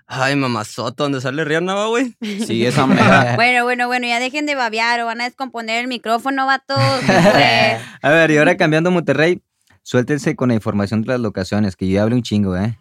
Ay, 0.06 0.36
mamazota, 0.36 1.04
¿dónde 1.04 1.22
sale 1.22 1.46
Rihanna, 1.46 1.76
va, 1.76 1.88
güey? 1.88 2.14
Sí, 2.46 2.66
esa 2.66 2.86
mera. 2.88 3.34
Bueno, 3.38 3.64
bueno, 3.64 3.88
bueno, 3.88 4.06
ya 4.06 4.20
dejen 4.20 4.46
de 4.46 4.56
babear 4.56 5.00
o 5.00 5.06
van 5.06 5.22
a 5.22 5.24
descomponer 5.24 5.80
el 5.80 5.88
micrófono, 5.88 6.46
vatos. 6.46 6.78
Pues, 7.06 7.82
A 8.02 8.10
ver, 8.10 8.32
y 8.32 8.38
ahora 8.38 8.58
cambiando 8.58 8.90
a 8.90 8.94
Monterrey, 8.94 9.42
suéltense 9.84 10.36
con 10.36 10.50
la 10.50 10.56
información 10.56 11.02
de 11.02 11.10
las 11.10 11.20
locaciones, 11.20 11.76
que 11.76 11.88
yo 11.88 11.96
ya 11.96 12.04
hablé 12.04 12.16
un 12.16 12.24
chingo, 12.24 12.58
¿eh? 12.58 12.80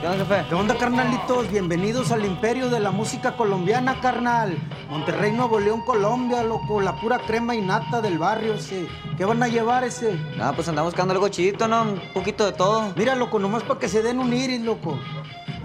¿Qué 0.00 0.06
onda, 0.06 0.24
jefe? 0.24 0.48
¿Qué 0.48 0.54
onda, 0.54 0.74
carnalitos? 0.78 1.50
Bienvenidos 1.50 2.10
al 2.10 2.24
imperio 2.24 2.70
de 2.70 2.80
la 2.80 2.90
música 2.90 3.36
colombiana, 3.36 4.00
carnal. 4.00 4.56
Monterrey, 4.88 5.30
Nuevo 5.30 5.60
León, 5.60 5.82
Colombia, 5.84 6.42
loco. 6.42 6.80
La 6.80 6.98
pura 6.98 7.18
crema 7.18 7.54
y 7.54 7.60
nata 7.60 8.00
del 8.00 8.16
barrio, 8.16 8.54
ese. 8.54 8.86
¿Qué 9.18 9.26
van 9.26 9.42
a 9.42 9.48
llevar, 9.48 9.84
ese? 9.84 10.18
Ah, 10.40 10.52
pues 10.54 10.68
andamos 10.68 10.92
buscando 10.92 11.12
algo 11.12 11.28
chidito, 11.28 11.68
¿no? 11.68 11.82
Un 11.82 12.00
poquito 12.14 12.46
de 12.46 12.52
todo. 12.52 12.94
Mira, 12.96 13.14
loco, 13.14 13.38
nomás 13.38 13.62
para 13.62 13.78
que 13.78 13.88
se 13.88 14.02
den 14.02 14.18
un 14.20 14.32
iris, 14.32 14.62
loco. 14.62 14.98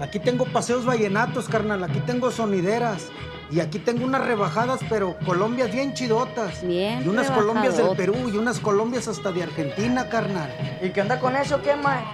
Aquí 0.00 0.18
tengo 0.18 0.44
paseos 0.44 0.84
vallenatos, 0.84 1.48
carnal. 1.48 1.82
Aquí 1.82 2.00
tengo 2.00 2.30
sonideras. 2.30 3.08
Y 3.50 3.60
aquí 3.60 3.78
tengo 3.78 4.04
unas 4.04 4.24
rebajadas, 4.24 4.80
pero 4.88 5.16
Colombias 5.24 5.72
bien 5.72 5.94
chidotas. 5.94 6.66
Bien 6.66 7.04
Y 7.04 7.08
unas 7.08 7.30
Colombias 7.30 7.76
del. 7.76 7.96
Perú 7.96 8.28
y 8.28 8.36
unas 8.36 8.58
Colombias 8.58 9.06
hasta 9.06 9.30
de 9.30 9.44
Argentina, 9.44 10.08
carnal. 10.08 10.50
¿Y 10.82 10.90
qué 10.90 11.02
onda 11.02 11.20
con 11.20 11.36
eso, 11.36 11.62
qué, 11.62 11.76
mae? 11.76 12.04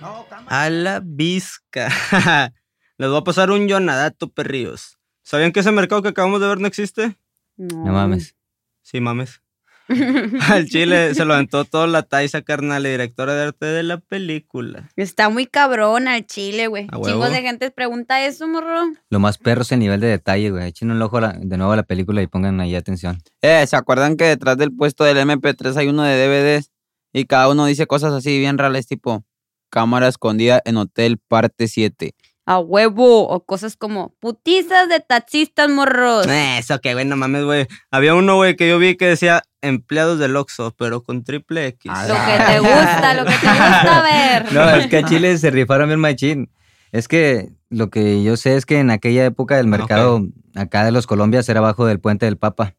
No, 0.00 0.26
cama. 0.28 0.46
A 0.48 0.68
la 0.70 1.00
visca. 1.02 1.88
Les 2.98 3.08
voy 3.08 3.18
a 3.18 3.24
pasar 3.24 3.50
un 3.50 3.68
yonadato, 3.68 4.30
perrillos. 4.30 4.98
¿Sabían 5.22 5.52
que 5.52 5.60
ese 5.60 5.70
mercado 5.70 6.02
que 6.02 6.08
acabamos 6.08 6.40
de 6.40 6.48
ver 6.48 6.60
no 6.60 6.66
existe? 6.66 7.16
No 7.56 7.92
mames. 7.92 8.36
Sí, 8.82 9.00
mames. 9.00 9.43
Al 10.48 10.66
chile 10.66 11.14
se 11.14 11.24
lo 11.24 11.34
aventó 11.34 11.64
toda 11.64 11.86
la 11.86 12.02
Taisa, 12.02 12.42
carnal, 12.42 12.86
y 12.86 12.90
directora 12.90 13.34
de 13.34 13.42
arte 13.44 13.66
de 13.66 13.82
la 13.82 13.98
película. 13.98 14.88
Está 14.96 15.28
muy 15.28 15.46
cabrón 15.46 16.08
al 16.08 16.26
chile, 16.26 16.66
güey. 16.68 16.86
Chingos 17.04 17.30
de 17.30 17.42
gente 17.42 17.70
pregunta 17.70 18.24
eso, 18.24 18.46
morro. 18.48 18.92
Lo 19.10 19.18
más 19.20 19.38
perro 19.38 19.62
es 19.62 19.72
el 19.72 19.80
nivel 19.80 20.00
de 20.00 20.06
detalle, 20.08 20.50
güey. 20.50 20.68
Echen 20.68 20.90
un 20.90 21.02
ojo 21.02 21.20
la- 21.20 21.32
de 21.38 21.56
nuevo 21.56 21.72
a 21.72 21.76
la 21.76 21.82
película 21.82 22.22
y 22.22 22.26
pongan 22.26 22.60
ahí 22.60 22.74
atención. 22.74 23.18
Eh, 23.42 23.66
¿se 23.66 23.76
acuerdan 23.76 24.16
que 24.16 24.24
detrás 24.24 24.56
del 24.56 24.72
puesto 24.74 25.04
del 25.04 25.18
MP3 25.18 25.76
hay 25.76 25.88
uno 25.88 26.02
de 26.02 26.16
DVDs? 26.26 26.70
Y 27.12 27.26
cada 27.26 27.48
uno 27.48 27.66
dice 27.66 27.86
cosas 27.86 28.12
así 28.12 28.38
bien 28.38 28.58
reales, 28.58 28.86
tipo 28.86 29.24
cámara 29.70 30.08
escondida 30.08 30.62
en 30.64 30.76
hotel 30.78 31.18
parte 31.18 31.68
7. 31.68 32.14
A 32.46 32.58
huevo. 32.58 33.26
O 33.28 33.44
cosas 33.44 33.76
como 33.76 34.14
putizas 34.20 34.88
de 34.88 35.00
taxistas, 35.00 35.68
morros. 35.70 36.26
Eh, 36.26 36.58
Eso 36.58 36.78
que, 36.80 36.92
güey, 36.92 37.04
no 37.06 37.16
mames, 37.16 37.44
güey. 37.44 37.66
Había 37.90 38.14
uno, 38.14 38.36
güey, 38.36 38.54
que 38.56 38.68
yo 38.68 38.78
vi 38.78 38.96
que 38.96 39.06
decía 39.06 39.42
empleados 39.64 40.18
del 40.18 40.36
Oxxo, 40.36 40.74
pero 40.78 41.02
con 41.02 41.24
triple 41.24 41.66
X. 41.68 41.90
Lo 42.08 42.14
que 42.14 42.44
te 42.52 42.58
gusta, 42.60 43.14
lo 43.14 43.24
que 43.24 43.30
te 43.32 43.46
gusta 43.46 44.02
ver. 44.10 44.52
No, 44.52 44.70
es 44.70 44.86
que 44.88 44.98
a 44.98 45.04
Chile 45.04 45.36
se 45.38 45.50
rifaron 45.50 45.88
bien 45.88 46.00
machín. 46.00 46.50
Es 46.92 47.08
que 47.08 47.50
lo 47.70 47.90
que 47.90 48.22
yo 48.22 48.36
sé 48.36 48.56
es 48.56 48.66
que 48.66 48.78
en 48.78 48.90
aquella 48.90 49.24
época 49.24 49.58
el 49.58 49.66
mercado 49.66 50.26
acá 50.54 50.84
de 50.84 50.92
los 50.92 51.06
Colombias 51.06 51.48
era 51.48 51.58
abajo 51.60 51.86
del 51.86 51.98
puente 52.00 52.26
del 52.26 52.36
Papa. 52.36 52.74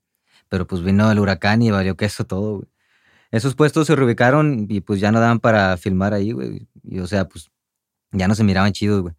Pero 0.48 0.68
pues 0.68 0.82
vino 0.84 1.12
el 1.12 1.20
huracán 1.20 1.62
y 1.62 1.72
valió 1.72 1.98
que 1.98 2.06
eso 2.06 2.24
todo, 2.24 2.58
güey. 2.58 2.68
Esos 3.32 3.56
puestos 3.56 3.88
se 3.88 3.96
reubicaron 3.96 4.68
y 4.70 4.80
pues 4.82 5.00
ya 5.02 5.12
no 5.12 5.20
daban 5.20 5.40
para 5.40 5.76
filmar 5.76 6.14
ahí, 6.14 6.32
güey. 6.32 6.68
Y 6.84 7.00
o 7.00 7.08
sea, 7.08 7.26
pues 7.28 7.50
ya 8.12 8.28
no 8.30 8.36
se 8.36 8.44
miraban 8.46 8.72
chidos, 8.72 9.02
güey. 9.02 9.14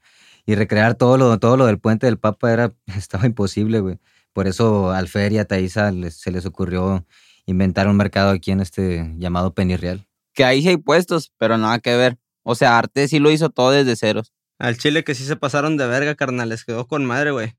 Y 0.47 0.55
recrear 0.55 0.95
todo 0.95 1.19
lo, 1.19 1.39
todo 1.39 1.57
lo 1.57 1.67
del 1.67 1.79
puente 1.79 2.07
del 2.07 2.19
Papa 2.19 2.53
era, 2.53 2.73
estaba 2.97 3.27
imposible, 3.27 3.81
güey. 3.81 3.99
Por 4.33 4.47
eso 4.47 4.93
al 4.93 5.09
Fer 5.09 5.33
y 5.33 5.39
a 5.39 5.45
Thaisa 5.45 5.91
les- 5.91 6.19
se 6.21 6.31
les 6.31 6.47
ocurrió 6.47 7.05
inventar 7.47 7.89
un 7.89 7.97
mercado 7.97 8.31
aquí 8.31 8.51
en 8.51 8.61
este 8.61 9.15
llamado 9.17 9.55
Penirreal. 9.55 10.07
Que 10.35 10.45
ahí 10.45 10.63
sí 10.63 10.69
hay 10.69 10.77
puestos, 10.77 11.33
pero 11.39 11.57
nada 11.57 11.79
que 11.79 11.97
ver. 11.97 12.19
O 12.43 12.55
sea, 12.55 12.79
Arte 12.79 13.09
sí 13.09 13.19
lo 13.19 13.31
hizo 13.31 13.51
todo 13.51 13.71
desde 13.71 13.97
ceros. 13.97 14.33
Al 14.59 14.77
chile 14.77 15.05
que 15.05 15.15
sí 15.15 15.25
se 15.25 15.37
pasaron 15.37 15.77
de 15.77 15.87
verga, 15.87 16.15
carnal. 16.15 16.49
Les 16.49 16.65
quedó 16.65 16.87
con 16.87 17.05
madre, 17.05 17.31
güey. 17.31 17.55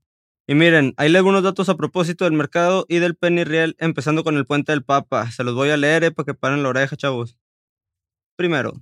Y 0.48 0.56
miren, 0.56 0.94
ahí 0.98 1.10
le 1.10 1.18
algunos 1.18 1.44
datos 1.44 1.68
a 1.68 1.76
propósito 1.76 2.24
del 2.24 2.34
mercado 2.34 2.86
y 2.88 3.00
del 3.00 3.16
Penny 3.16 3.44
Real, 3.44 3.76
empezando 3.80 4.24
con 4.24 4.38
el 4.38 4.46
puente 4.46 4.72
del 4.72 4.84
Papa. 4.84 5.30
Se 5.32 5.44
los 5.44 5.56
voy 5.56 5.72
a 5.72 5.78
leer, 5.78 6.06
eh, 6.06 6.12
para 6.12 6.26
que 6.26 6.34
paren 6.34 6.64
la 6.64 6.70
oreja, 6.70 6.96
chavos. 6.96 7.38
Primero, 8.38 8.74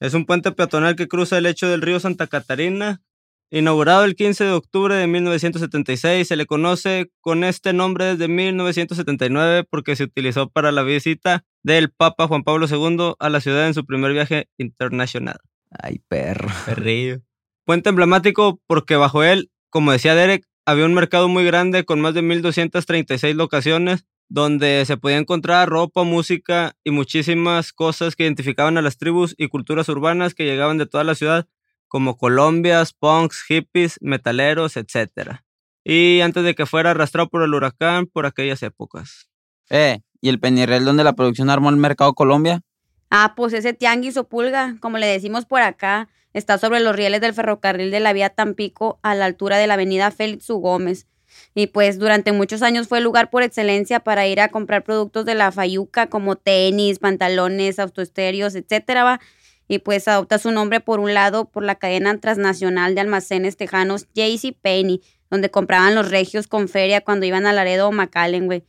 es 0.00 0.14
un 0.14 0.26
puente 0.26 0.50
peatonal 0.50 0.96
que 0.96 1.08
cruza 1.08 1.38
el 1.38 1.44
lecho 1.44 1.68
del 1.68 1.82
río 1.82 2.00
Santa 2.00 2.26
Catarina. 2.26 3.00
Inaugurado 3.50 4.04
el 4.04 4.16
15 4.16 4.42
de 4.42 4.50
octubre 4.50 4.96
de 4.96 5.06
1976, 5.06 6.26
se 6.26 6.36
le 6.36 6.46
conoce 6.46 7.12
con 7.20 7.44
este 7.44 7.72
nombre 7.72 8.06
desde 8.06 8.26
1979 8.26 9.64
porque 9.70 9.94
se 9.94 10.04
utilizó 10.04 10.50
para 10.50 10.72
la 10.72 10.82
visita 10.82 11.44
del 11.62 11.90
Papa 11.90 12.26
Juan 12.26 12.42
Pablo 12.42 12.66
II 12.68 13.14
a 13.18 13.30
la 13.30 13.40
ciudad 13.40 13.68
en 13.68 13.74
su 13.74 13.86
primer 13.86 14.12
viaje 14.12 14.48
internacional. 14.58 15.38
Ay, 15.70 16.00
perro. 16.08 16.48
Perrillo. 16.64 17.20
Puente 17.64 17.90
emblemático 17.90 18.60
porque 18.66 18.96
bajo 18.96 19.22
él, 19.22 19.50
como 19.70 19.92
decía 19.92 20.16
Derek, 20.16 20.44
había 20.64 20.84
un 20.84 20.94
mercado 20.94 21.28
muy 21.28 21.44
grande 21.44 21.84
con 21.84 22.00
más 22.00 22.14
de 22.14 22.22
1236 22.22 23.36
locaciones 23.36 24.06
donde 24.28 24.84
se 24.86 24.96
podía 24.96 25.18
encontrar 25.18 25.68
ropa, 25.68 26.02
música 26.02 26.76
y 26.82 26.90
muchísimas 26.90 27.72
cosas 27.72 28.16
que 28.16 28.24
identificaban 28.24 28.76
a 28.76 28.82
las 28.82 28.98
tribus 28.98 29.34
y 29.38 29.48
culturas 29.48 29.88
urbanas 29.88 30.34
que 30.34 30.44
llegaban 30.44 30.78
de 30.78 30.86
toda 30.86 31.04
la 31.04 31.14
ciudad, 31.14 31.46
como 31.88 32.16
colombias, 32.16 32.92
punks, 32.92 33.42
hippies, 33.42 33.98
metaleros, 34.00 34.76
etc. 34.76 35.40
Y 35.84 36.20
antes 36.20 36.44
de 36.44 36.54
que 36.54 36.66
fuera 36.66 36.90
arrastrado 36.90 37.28
por 37.28 37.42
el 37.42 37.54
huracán 37.54 38.06
por 38.06 38.26
aquellas 38.26 38.62
épocas. 38.62 39.28
Eh, 39.70 40.00
¿y 40.20 40.28
el 40.28 40.40
Penirrel 40.40 40.84
donde 40.84 41.04
la 41.04 41.14
producción 41.14 41.50
armó 41.50 41.70
el 41.70 41.76
Mercado 41.76 42.14
Colombia? 42.14 42.62
Ah, 43.10 43.34
pues 43.36 43.52
ese 43.52 43.72
tianguis 43.72 44.16
o 44.16 44.24
pulga, 44.28 44.76
como 44.80 44.98
le 44.98 45.06
decimos 45.06 45.44
por 45.44 45.62
acá, 45.62 46.08
está 46.32 46.58
sobre 46.58 46.80
los 46.80 46.94
rieles 46.94 47.20
del 47.20 47.34
ferrocarril 47.34 47.90
de 47.90 48.00
la 48.00 48.12
vía 48.12 48.30
Tampico 48.30 48.98
a 49.02 49.14
la 49.14 49.24
altura 49.24 49.58
de 49.58 49.66
la 49.66 49.74
avenida 49.74 50.10
Félix 50.10 50.50
U. 50.50 50.58
Gómez. 50.58 51.06
Y 51.54 51.68
pues 51.68 51.98
durante 51.98 52.32
muchos 52.32 52.62
años 52.62 52.88
fue 52.88 52.98
el 52.98 53.04
lugar 53.04 53.30
por 53.30 53.42
excelencia 53.42 54.00
para 54.00 54.26
ir 54.26 54.40
a 54.40 54.48
comprar 54.48 54.84
productos 54.84 55.24
de 55.24 55.34
la 55.34 55.52
Fayuca 55.52 56.08
como 56.08 56.36
tenis, 56.36 56.98
pantalones, 56.98 57.78
autoestéreos, 57.78 58.54
etcétera, 58.54 59.04
va. 59.04 59.20
Y 59.68 59.78
pues 59.80 60.06
adopta 60.08 60.38
su 60.38 60.50
nombre 60.50 60.80
por 60.80 61.00
un 61.00 61.14
lado 61.14 61.46
por 61.46 61.64
la 61.64 61.74
cadena 61.74 62.18
transnacional 62.18 62.94
de 62.94 63.00
almacenes 63.00 63.56
tejanos 63.56 64.06
JC 64.14 64.56
Penney, 64.60 65.02
donde 65.30 65.50
compraban 65.50 65.94
los 65.94 66.10
regios 66.10 66.46
con 66.46 66.68
feria 66.68 67.00
cuando 67.00 67.26
iban 67.26 67.46
a 67.46 67.52
Laredo 67.52 67.88
o 67.88 67.92
McAllen, 67.92 68.46
güey. 68.46 68.64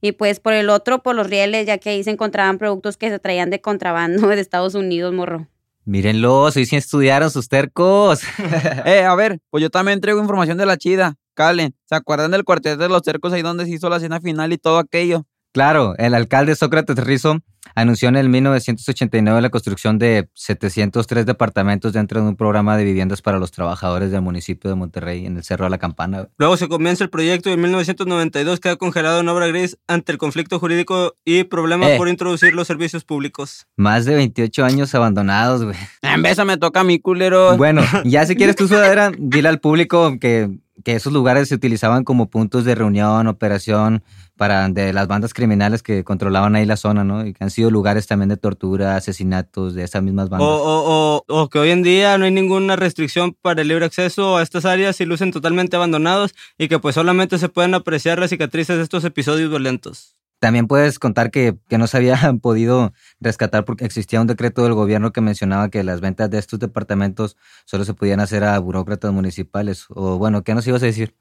Y 0.00 0.12
pues 0.12 0.40
por 0.40 0.54
el 0.54 0.70
otro, 0.70 1.02
por 1.02 1.14
los 1.14 1.28
rieles, 1.28 1.66
ya 1.66 1.78
que 1.78 1.90
ahí 1.90 2.02
se 2.02 2.10
encontraban 2.10 2.58
productos 2.58 2.96
que 2.96 3.10
se 3.10 3.18
traían 3.18 3.50
de 3.50 3.60
contrabando 3.60 4.26
de 4.28 4.40
Estados 4.40 4.74
Unidos, 4.74 5.12
morro. 5.12 5.46
Mírenlos, 5.84 6.56
hoy 6.56 6.66
sí 6.66 6.76
estudiaron 6.76 7.30
sus 7.30 7.48
tercos. 7.48 8.20
eh, 8.84 9.04
a 9.04 9.14
ver, 9.14 9.40
pues 9.50 9.62
yo 9.62 9.70
también 9.70 10.00
traigo 10.00 10.20
información 10.20 10.58
de 10.58 10.66
la 10.66 10.76
chida. 10.76 11.16
Calen, 11.34 11.74
¿se 11.86 11.94
acuerdan 11.94 12.30
del 12.30 12.44
cuarteto 12.44 12.76
de 12.76 12.88
los 12.88 13.02
cercos 13.02 13.32
ahí 13.32 13.42
donde 13.42 13.64
se 13.64 13.72
hizo 13.72 13.88
la 13.88 13.98
cena 13.98 14.20
final 14.20 14.52
y 14.52 14.58
todo 14.58 14.78
aquello? 14.78 15.26
Claro, 15.52 15.94
el 15.98 16.14
alcalde 16.14 16.54
Sócrates 16.54 16.96
Rizzo 16.98 17.40
anunció 17.74 18.08
en 18.08 18.16
el 18.16 18.28
1989 18.28 19.40
la 19.42 19.50
construcción 19.50 19.98
de 19.98 20.28
703 20.34 21.26
departamentos 21.26 21.92
dentro 21.92 22.20
de 22.22 22.28
un 22.28 22.36
programa 22.36 22.76
de 22.76 22.84
viviendas 22.84 23.20
para 23.22 23.38
los 23.38 23.50
trabajadores 23.50 24.10
del 24.10 24.22
municipio 24.22 24.70
de 24.70 24.76
Monterrey 24.76 25.26
en 25.26 25.36
el 25.36 25.44
Cerro 25.44 25.64
de 25.64 25.70
la 25.70 25.78
Campana. 25.78 26.28
Luego 26.38 26.56
se 26.56 26.68
comienza 26.68 27.04
el 27.04 27.10
proyecto 27.10 27.50
y 27.50 27.54
en 27.54 27.60
1992 27.62 28.60
queda 28.60 28.76
congelado 28.76 29.20
en 29.20 29.28
obra 29.28 29.46
gris 29.48 29.76
ante 29.88 30.12
el 30.12 30.18
conflicto 30.18 30.58
jurídico 30.58 31.16
y 31.24 31.44
problemas 31.44 31.90
Eh. 31.90 31.96
por 31.96 32.08
introducir 32.08 32.54
los 32.54 32.66
servicios 32.66 33.04
públicos. 33.04 33.66
Más 33.76 34.04
de 34.04 34.14
28 34.14 34.64
años 34.64 34.94
abandonados, 34.94 35.64
güey. 35.64 35.76
En 36.02 36.22
beso 36.22 36.44
me 36.44 36.56
toca 36.58 36.80
a 36.80 36.84
mí, 36.84 36.98
culero. 37.00 37.56
Bueno, 37.56 37.82
ya 38.04 38.24
si 38.26 38.36
quieres 38.36 38.56
tu 38.56 38.68
sudadera, 38.68 39.10
dile 39.18 39.48
al 39.48 39.60
público 39.60 40.18
que, 40.20 40.48
que 40.84 40.92
esos 40.94 41.12
lugares 41.12 41.48
se 41.48 41.54
utilizaban 41.54 42.04
como 42.04 42.28
puntos 42.30 42.64
de 42.64 42.74
reunión, 42.74 43.26
operación 43.26 44.02
para 44.36 44.68
de 44.68 44.92
las 44.92 45.06
bandas 45.06 45.34
criminales 45.34 45.82
que 45.82 46.02
controlaban 46.04 46.54
ahí 46.56 46.64
la 46.64 46.76
zona, 46.76 47.04
¿no? 47.04 47.26
Y 47.26 47.34
que 47.34 47.44
han 47.44 47.50
sido 47.50 47.70
lugares 47.70 48.06
también 48.06 48.28
de 48.30 48.36
tortura, 48.38 48.96
asesinatos 48.96 49.74
de 49.74 49.84
esas 49.84 50.02
mismas 50.02 50.26
O, 50.26 50.30
bandas. 50.30 50.48
o, 50.48 51.24
o, 51.28 51.40
o 51.42 51.48
que 51.48 51.58
hoy 51.58 51.70
en 51.70 51.82
día 51.82 52.16
no 52.16 52.24
hay 52.24 52.30
ninguna 52.30 52.76
restricción 52.76 53.36
para 53.42 53.62
el 53.62 53.68
libre 53.68 53.84
acceso 53.84 54.36
a 54.38 54.42
estas 54.42 54.64
áreas 54.64 55.00
y 55.00 55.04
lucen 55.04 55.30
totalmente 55.32 55.76
abandonados 55.76 56.34
y 56.56 56.68
que 56.68 56.78
pues 56.78 56.94
solamente 56.94 57.38
se 57.38 57.48
pueden 57.50 57.74
apreciar 57.74 58.18
las 58.18 58.30
cicatrices 58.30 58.76
de 58.78 58.82
estos 58.82 59.04
episodios 59.04 59.50
violentos. 59.50 60.16
También 60.40 60.66
puedes 60.66 60.98
contar 60.98 61.30
que, 61.30 61.56
que 61.68 61.78
no 61.78 61.86
se 61.86 61.98
había 61.98 62.16
podido 62.42 62.92
rescatar 63.20 63.64
porque 63.64 63.84
existía 63.84 64.20
un 64.20 64.26
decreto 64.26 64.64
del 64.64 64.74
gobierno 64.74 65.12
que 65.12 65.20
mencionaba 65.20 65.68
que 65.68 65.84
las 65.84 66.00
ventas 66.00 66.30
de 66.30 66.38
estos 66.38 66.58
departamentos 66.58 67.36
solo 67.66 67.84
se 67.84 67.94
podían 67.94 68.20
hacer 68.20 68.42
a 68.42 68.58
burócratas 68.58 69.12
municipales. 69.12 69.84
O 69.90 70.18
bueno, 70.18 70.42
¿qué 70.42 70.54
nos 70.54 70.66
ibas 70.66 70.82
a 70.82 70.86
decir? 70.86 71.14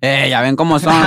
Eh, 0.00 0.28
ya 0.30 0.40
ven 0.40 0.56
cómo 0.56 0.78
son. 0.78 0.94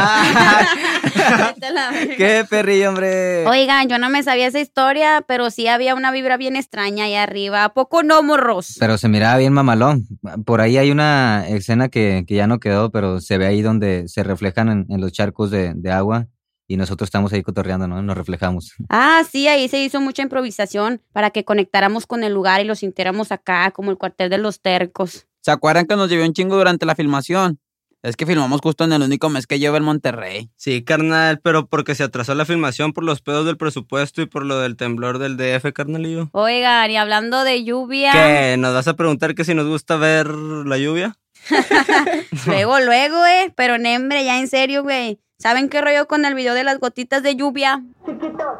¡Qué 2.18 2.46
perrillo, 2.50 2.90
hombre! 2.90 3.48
Oigan, 3.48 3.88
yo 3.88 3.98
no 4.00 4.10
me 4.10 4.22
sabía 4.22 4.48
esa 4.48 4.60
historia, 4.60 5.24
pero 5.28 5.50
sí 5.50 5.68
había 5.68 5.96
una 5.96 6.12
vibra 6.12 6.36
bien 6.38 6.56
extraña 6.56 7.06
ahí 7.06 7.16
arriba. 7.16 7.64
¿A 7.64 7.74
poco 7.74 8.04
no, 8.04 8.22
morros? 8.22 8.76
Pero 8.80 8.98
se 8.98 9.08
miraba 9.08 9.38
bien 9.38 9.54
mamalón. 9.54 10.06
Por 10.46 10.62
ahí 10.62 10.78
hay 10.78 10.92
una 10.92 11.48
escena 11.48 11.90
que, 11.90 12.26
que 12.28 12.36
ya 12.36 12.48
no 12.48 12.60
quedó, 12.60 12.92
pero 12.92 13.22
se 13.22 13.38
ve 13.38 13.48
ahí 13.48 13.62
donde 13.62 14.08
se 14.08 14.24
reflejan 14.24 14.70
en, 14.70 14.86
en 14.90 15.02
los 15.02 15.14
charcos 15.14 15.52
de, 15.52 15.74
de 15.74 15.92
agua 15.92 16.28
y 16.68 16.78
nosotros 16.78 17.08
estamos 17.08 17.32
ahí 17.34 17.44
cotorreando, 17.44 17.88
¿no? 17.88 18.02
Nos 18.02 18.18
reflejamos. 18.18 18.74
Ah, 18.90 19.24
sí, 19.30 19.48
ahí 19.48 19.68
se 19.68 19.84
hizo 19.84 20.00
mucha 20.00 20.22
improvisación 20.24 21.02
para 21.12 21.30
que 21.30 21.44
conectáramos 21.44 22.06
con 22.08 22.24
el 22.24 22.34
lugar 22.34 22.62
y 22.62 22.64
lo 22.64 22.76
sintiéramos 22.76 23.32
acá, 23.32 23.72
como 23.72 23.92
el 23.92 23.98
cuartel 23.98 24.30
de 24.30 24.38
los 24.38 24.62
tercos. 24.62 25.28
¿Se 25.42 25.52
acuerdan 25.52 25.86
que 25.86 25.96
nos 25.96 26.10
llevó 26.10 26.26
un 26.26 26.34
chingo 26.34 26.56
durante 26.56 26.86
la 26.86 26.96
filmación? 26.96 27.60
Es 28.06 28.16
que 28.16 28.28
filmamos 28.28 28.62
justo 28.62 28.84
en 28.84 28.94
el 28.94 29.02
único 29.02 29.30
mes 29.30 29.48
que 29.48 29.58
lleva 29.58 29.78
el 29.78 29.84
Monterrey. 29.84 30.52
Sí, 30.56 30.84
carnal, 30.84 31.40
pero 31.40 31.66
porque 31.66 31.96
se 31.96 32.04
atrasó 32.04 32.36
la 32.36 32.46
filmación 32.46 32.94
por 32.94 33.04
los 33.04 33.22
pedos 33.22 33.48
del 33.48 33.58
presupuesto 33.58 34.22
y 34.22 34.28
por 34.28 34.46
lo 34.46 34.60
del 34.60 34.76
temblor 34.76 35.18
del 35.18 35.38
DF, 35.38 35.74
carnalillo. 35.74 36.30
Oigan, 36.32 36.92
y 36.92 36.98
hablando 36.98 37.44
de 37.44 37.64
lluvia. 37.64 38.12
¿Qué? 38.12 38.58
¿Nos 38.58 38.76
vas 38.76 38.88
a 38.88 38.96
preguntar 38.96 39.34
que 39.34 39.44
si 39.44 39.56
nos 39.56 39.68
gusta 39.68 39.96
ver 39.96 40.28
la 40.28 40.78
lluvia? 40.78 41.18
Luego, 42.46 42.80
luego, 42.80 43.26
eh. 43.26 43.52
Pero 43.56 43.78
Nembre, 43.78 44.24
ya 44.24 44.40
en 44.40 44.48
serio, 44.48 44.84
güey. 44.84 45.20
¿Saben 45.38 45.70
qué 45.70 45.82
rollo 45.82 46.08
con 46.08 46.24
el 46.26 46.34
video 46.34 46.54
de 46.54 46.64
las 46.64 46.80
gotitas 46.80 47.22
de 47.22 47.36
lluvia? 47.36 47.84
Chiquitos. 48.06 48.58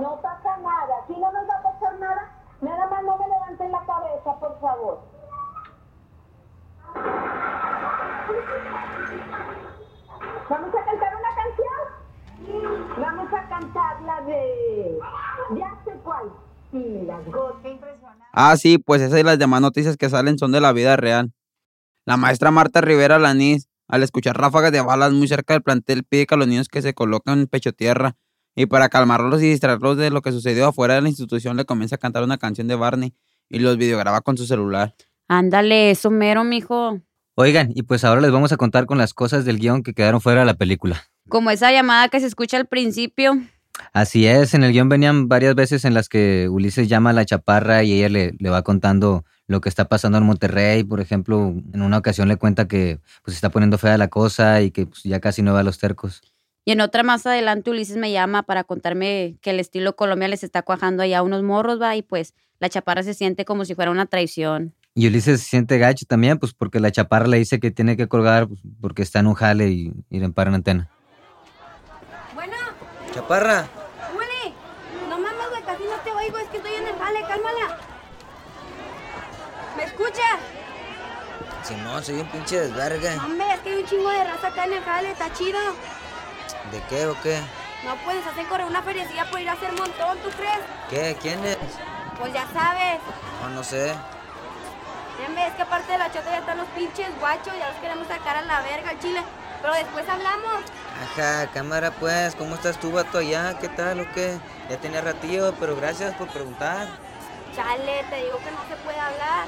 No 0.00 0.20
pasa 0.20 0.56
nada. 0.58 0.94
Si 1.06 1.12
no 1.12 1.32
nos 1.32 1.48
va 1.48 1.54
a 1.54 1.62
pasar 1.62 1.98
nada, 2.00 2.32
nada 2.60 2.86
más 2.88 3.04
no 3.04 3.16
me 3.16 3.28
levanten 3.28 3.70
la 3.70 3.86
cabeza, 3.86 4.40
por 4.40 4.60
favor. 4.60 5.00
¿Vamos 10.50 10.74
a 10.74 10.84
cantar 10.84 11.16
una 11.16 11.30
canción? 11.36 13.00
Vamos 13.00 13.32
a 13.32 13.48
cantar 13.48 14.02
la 14.02 14.20
de... 14.22 14.98
Ya 15.56 15.70
sé 15.84 15.92
cuál. 16.02 16.32
Sí, 16.72 17.04
las 17.06 17.24
gotas. 17.26 17.72
Ah, 18.32 18.56
sí, 18.56 18.78
pues 18.78 19.00
esas 19.00 19.20
y 19.20 19.22
las 19.22 19.38
demás 19.38 19.60
noticias 19.60 19.96
que 19.96 20.10
salen 20.10 20.36
son 20.36 20.50
de 20.50 20.60
la 20.60 20.72
vida 20.72 20.96
real. 20.96 21.32
La 22.06 22.16
maestra 22.16 22.50
Marta 22.50 22.80
Rivera 22.80 23.18
Lanís 23.18 23.68
al 23.88 24.02
escuchar 24.02 24.36
ráfagas 24.36 24.72
de 24.72 24.80
balas 24.80 25.12
muy 25.12 25.28
cerca 25.28 25.54
del 25.54 25.62
plantel, 25.62 26.04
pide 26.04 26.26
que 26.26 26.34
a 26.34 26.38
los 26.38 26.48
niños 26.48 26.68
que 26.68 26.82
se 26.82 26.94
coloquen 26.94 27.40
en 27.40 27.46
pecho 27.46 27.72
tierra. 27.72 28.16
Y 28.56 28.66
para 28.66 28.88
calmarlos 28.88 29.42
y 29.42 29.50
distraerlos 29.50 29.96
de 29.96 30.10
lo 30.10 30.22
que 30.22 30.32
sucedió 30.32 30.68
afuera 30.68 30.94
de 30.94 31.02
la 31.02 31.08
institución, 31.08 31.56
le 31.56 31.64
comienza 31.64 31.96
a 31.96 31.98
cantar 31.98 32.22
una 32.22 32.38
canción 32.38 32.68
de 32.68 32.76
Barney 32.76 33.14
y 33.48 33.58
los 33.58 33.76
videograba 33.76 34.20
con 34.20 34.38
su 34.38 34.46
celular. 34.46 34.94
Ándale, 35.28 35.90
eso 35.90 36.10
mero, 36.10 36.44
mijo. 36.44 37.00
Oigan, 37.34 37.72
y 37.74 37.82
pues 37.82 38.04
ahora 38.04 38.20
les 38.20 38.30
vamos 38.30 38.52
a 38.52 38.56
contar 38.56 38.86
con 38.86 38.96
las 38.96 39.12
cosas 39.12 39.44
del 39.44 39.58
guion 39.58 39.82
que 39.82 39.92
quedaron 39.92 40.20
fuera 40.20 40.40
de 40.40 40.46
la 40.46 40.54
película. 40.54 41.02
Como 41.28 41.50
esa 41.50 41.72
llamada 41.72 42.08
que 42.08 42.20
se 42.20 42.26
escucha 42.26 42.56
al 42.56 42.66
principio. 42.66 43.40
Así 43.92 44.26
es, 44.26 44.54
en 44.54 44.62
el 44.62 44.72
guion 44.72 44.88
venían 44.88 45.28
varias 45.28 45.56
veces 45.56 45.84
en 45.84 45.94
las 45.94 46.08
que 46.08 46.48
Ulises 46.48 46.88
llama 46.88 47.10
a 47.10 47.12
la 47.12 47.24
chaparra 47.24 47.82
y 47.82 47.92
ella 47.92 48.08
le, 48.08 48.34
le 48.38 48.50
va 48.50 48.62
contando 48.62 49.24
lo 49.46 49.60
que 49.60 49.68
está 49.68 49.88
pasando 49.88 50.18
en 50.18 50.24
Monterrey. 50.24 50.84
Por 50.84 51.00
ejemplo, 51.00 51.54
en 51.72 51.82
una 51.82 51.98
ocasión 51.98 52.28
le 52.28 52.36
cuenta 52.36 52.66
que 52.68 53.00
pues, 53.22 53.34
se 53.34 53.38
está 53.38 53.50
poniendo 53.50 53.78
fea 53.78 53.98
la 53.98 54.08
cosa 54.08 54.62
y 54.62 54.70
que 54.70 54.86
pues, 54.86 55.02
ya 55.02 55.20
casi 55.20 55.42
no 55.42 55.52
va 55.52 55.60
a 55.60 55.64
los 55.64 55.78
tercos. 55.78 56.22
Y 56.66 56.72
en 56.72 56.80
otra 56.80 57.02
más 57.02 57.26
adelante 57.26 57.70
Ulises 57.70 57.98
me 57.98 58.10
llama 58.10 58.42
para 58.42 58.64
contarme 58.64 59.36
que 59.42 59.50
el 59.50 59.60
estilo 59.60 59.96
colombiano 59.96 60.30
les 60.30 60.44
está 60.44 60.62
cuajando 60.62 61.02
allá 61.02 61.22
unos 61.22 61.42
morros, 61.42 61.80
va, 61.80 61.94
y 61.94 62.00
pues 62.02 62.32
la 62.58 62.70
chaparra 62.70 63.02
se 63.02 63.12
siente 63.12 63.44
como 63.44 63.66
si 63.66 63.74
fuera 63.74 63.90
una 63.90 64.06
traición. 64.06 64.72
Y 64.94 65.08
Ulises 65.08 65.40
se 65.40 65.46
siente 65.46 65.76
gacho 65.76 66.06
también, 66.06 66.38
pues 66.38 66.54
porque 66.54 66.80
la 66.80 66.90
chaparra 66.90 67.26
le 67.26 67.36
dice 67.36 67.60
que 67.60 67.70
tiene 67.70 67.98
que 67.98 68.08
colgar 68.08 68.48
pues, 68.48 68.60
porque 68.80 69.02
está 69.02 69.18
en 69.18 69.26
un 69.26 69.34
jale 69.34 69.68
y, 69.68 69.92
y 70.08 70.20
le 70.20 70.24
emparan 70.24 70.54
antena. 70.54 70.88
Bueno, 72.34 72.56
Chaparra, 73.12 73.68
Uli, 74.16 74.54
no 75.10 75.18
mames, 75.18 75.48
güey, 75.50 75.62
casi 75.64 75.82
no 75.84 75.96
te 76.02 76.12
oigo, 76.12 76.38
es 76.38 76.48
que 76.48 76.56
estoy 76.56 76.72
en 76.72 76.86
el 76.86 76.94
jale, 76.94 77.20
cálmala. 77.28 77.78
¿Me 79.76 79.83
escuchas? 79.94 80.40
Simón, 81.62 82.04
soy 82.04 82.16
un 82.16 82.26
pinche 82.26 82.60
desvergue. 82.60 83.16
Hombre, 83.18 83.46
es 83.54 83.60
que 83.60 83.70
hay 83.70 83.82
un 83.82 83.86
chingo 83.86 84.10
de 84.10 84.24
raza 84.24 84.48
acá 84.48 84.64
en 84.64 84.72
el 84.74 84.82
jale, 84.82 85.10
está 85.10 85.32
chido. 85.32 85.58
¿De 86.70 86.82
qué 86.88 87.06
o 87.06 87.16
qué? 87.22 87.40
No 87.84 87.96
puedes 87.96 88.26
hacer 88.26 88.46
correr 88.46 88.66
una 88.66 88.82
feriecilla 88.82 89.24
por 89.30 89.40
ir 89.40 89.48
a 89.48 89.52
hacer 89.52 89.72
montón, 89.72 90.18
¿tú 90.18 90.30
crees? 90.30 90.60
¿Qué? 90.90 91.16
¿Quién 91.20 91.44
es? 91.44 91.58
Pues 92.18 92.32
ya 92.32 92.46
sabes. 92.52 93.00
No, 93.42 93.50
no 93.50 93.64
sé. 93.64 93.94
En 95.26 95.34
vez 95.34 95.54
que 95.54 95.62
aparte 95.62 95.92
de 95.92 95.98
la 95.98 96.12
chota 96.12 96.30
ya 96.30 96.38
están 96.38 96.58
los 96.58 96.66
pinches 96.68 97.08
guachos, 97.18 97.54
ya 97.58 97.68
los 97.70 97.80
queremos 97.80 98.08
sacar 98.08 98.36
a 98.36 98.42
la 98.42 98.62
verga 98.62 98.90
al 98.90 98.98
chile. 99.00 99.22
Pero 99.62 99.74
después 99.74 100.06
hablamos. 100.08 100.62
Ajá, 101.02 101.46
cámara 101.52 101.90
pues, 101.92 102.34
¿cómo 102.34 102.54
estás 102.54 102.78
tú, 102.78 102.92
vato, 102.92 103.18
allá? 103.18 103.58
¿Qué 103.58 103.68
tal 103.68 104.00
o 104.00 104.12
qué? 104.12 104.38
Ya 104.68 104.76
tenía 104.76 105.00
ratillo, 105.00 105.54
pero 105.58 105.76
gracias 105.76 106.14
por 106.14 106.28
preguntar. 106.28 106.88
Chale, 107.54 108.04
te 108.10 108.16
digo 108.24 108.38
que 108.38 108.50
no 108.50 108.58
se 108.68 108.76
puede 108.82 108.98
hablar. 108.98 109.46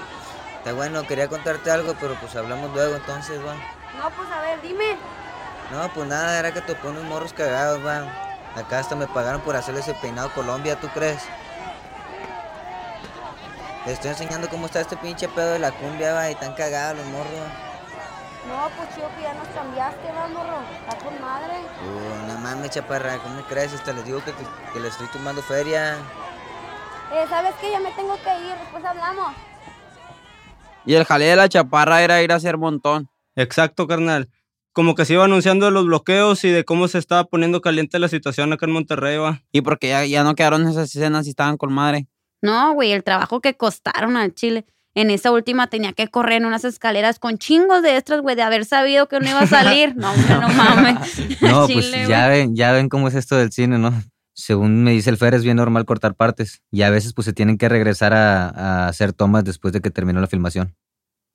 Está 0.67 0.75
bueno, 0.75 1.07
quería 1.07 1.29
contarte 1.29 1.71
algo, 1.71 1.95
pero 2.01 2.17
pues 2.17 2.35
hablamos 2.35 2.73
luego 2.75 2.97
entonces, 2.97 3.39
va. 3.39 3.55
No, 3.55 4.11
pues 4.17 4.29
a 4.29 4.41
ver, 4.41 4.61
dime. 4.61 4.97
No, 5.71 5.89
pues 5.95 6.09
nada, 6.09 6.41
era 6.41 6.53
que 6.53 6.61
te 6.61 6.75
pones 6.75 7.05
morros 7.05 7.33
cagados, 7.33 7.87
va. 7.87 8.03
Acá 8.57 8.81
hasta 8.81 8.97
me 8.97 9.07
pagaron 9.07 9.41
por 9.43 9.55
hacerle 9.55 9.79
ese 9.79 9.95
peinado 9.95 10.29
Colombia, 10.35 10.75
¿tú 10.75 10.89
crees? 10.89 11.23
Te 13.85 13.93
estoy 13.93 14.11
enseñando 14.11 14.49
cómo 14.49 14.67
está 14.67 14.81
este 14.81 14.97
pinche 14.97 15.29
pedo 15.29 15.53
de 15.53 15.61
la 15.61 15.71
cumbia, 15.71 16.13
va, 16.15 16.31
y 16.31 16.35
tan 16.35 16.53
cagados 16.55 16.97
los 16.97 17.07
morros. 17.07 17.47
No, 18.49 18.69
pues 18.77 18.93
chido 18.93 19.09
que 19.15 19.23
ya 19.23 19.35
nos 19.35 19.47
cambiaste, 19.47 20.11
va, 20.19 20.27
morro. 20.27 20.59
Está 20.81 20.99
con 20.99 21.21
madre. 21.21 21.55
Uh, 21.81 22.27
no 22.27 22.39
mames, 22.41 22.71
chaparra, 22.73 23.19
¿cómo 23.19 23.41
crees? 23.43 23.73
Hasta 23.73 23.93
les 23.93 24.05
digo 24.05 24.19
que, 24.25 24.33
te- 24.33 24.47
que 24.73 24.81
le 24.81 24.89
estoy 24.89 25.07
tomando 25.13 25.43
feria. 25.43 25.95
Eh, 27.13 27.25
¿sabes 27.29 27.55
qué? 27.61 27.71
Ya 27.71 27.79
me 27.79 27.93
tengo 27.93 28.17
que 28.21 28.37
ir, 28.41 28.57
después 28.59 28.85
hablamos. 28.85 29.33
Y 30.87 30.95
el 30.95 31.05
jale 31.05 31.25
de 31.26 31.37
la 31.37 31.49
chaparra 31.49 32.02
era 32.02 32.23
ir 32.23 32.33
a 32.33 32.37
hacer 32.37 32.57
montón. 32.57 33.09
Exacto, 33.35 33.87
carnal. 33.87 34.28
Como 34.73 34.95
que 34.95 35.05
se 35.05 35.14
iba 35.14 35.25
anunciando 35.25 35.66
de 35.66 35.73
los 35.73 35.87
bloqueos 35.87 36.45
y 36.45 36.50
de 36.50 36.64
cómo 36.64 36.87
se 36.87 36.99
estaba 36.99 37.25
poniendo 37.25 37.61
caliente 37.61 37.99
la 37.99 38.09
situación 38.09 38.52
acá 38.52 38.66
en 38.66 38.73
Monterrey, 38.73 39.17
va. 39.19 39.43
Y 39.52 39.63
porque 39.63 39.89
ya, 39.89 40.04
ya 40.04 40.23
no 40.23 40.34
quedaron 40.34 40.67
esas 40.69 40.95
escenas 40.95 41.26
y 41.26 41.30
estaban 41.30 41.56
con 41.56 41.73
madre. 41.73 42.06
No, 42.43 42.75
güey, 42.75 42.93
el 42.93 43.02
trabajo 43.02 43.41
que 43.41 43.54
costaron 43.54 44.17
al 44.17 44.34
chile. 44.34 44.67
En 44.95 45.11
esa 45.11 45.30
última 45.30 45.67
tenía 45.67 45.93
que 45.93 46.08
correr 46.08 46.39
en 46.39 46.47
unas 46.47 46.65
escaleras 46.65 47.19
con 47.19 47.37
chingos 47.37 47.82
de 47.82 47.97
extras, 47.97 48.23
güey, 48.23 48.34
de 48.34 48.43
haber 48.43 48.65
sabido 48.65 49.08
que 49.08 49.21
no 49.21 49.28
iba 49.28 49.41
a 49.41 49.47
salir. 49.47 49.95
No, 49.97 50.13
hombre, 50.13 50.34
no 50.34 50.49
mames. 50.49 50.97
No, 51.43 51.67
Chile, 51.69 51.91
pues 51.93 52.08
ya 52.08 52.28
ven, 52.28 52.56
ya 52.56 52.73
ven 52.73 52.89
cómo 52.89 53.08
es 53.08 53.15
esto 53.15 53.37
del 53.37 53.52
cine, 53.52 53.78
¿no? 53.78 53.93
Según 54.37 54.85
me 54.85 54.93
dice 54.93 55.09
el 55.09 55.17
Fer, 55.17 55.35
es 55.35 55.43
bien 55.43 55.57
normal 55.57 55.87
cortar 55.87 56.15
partes. 56.15 56.63
Y 56.71 56.83
a 56.83 56.91
veces 56.91 57.15
pues 57.15 57.25
se 57.25 57.33
tienen 57.33 57.57
que 57.57 57.69
regresar 57.69 58.13
a, 58.13 58.49
a 58.51 58.89
hacer 58.89 59.15
tomas 59.15 59.45
después 59.45 59.73
de 59.73 59.81
que 59.81 59.91
terminó 59.91 60.21
la 60.21 60.27
filmación. 60.27 60.77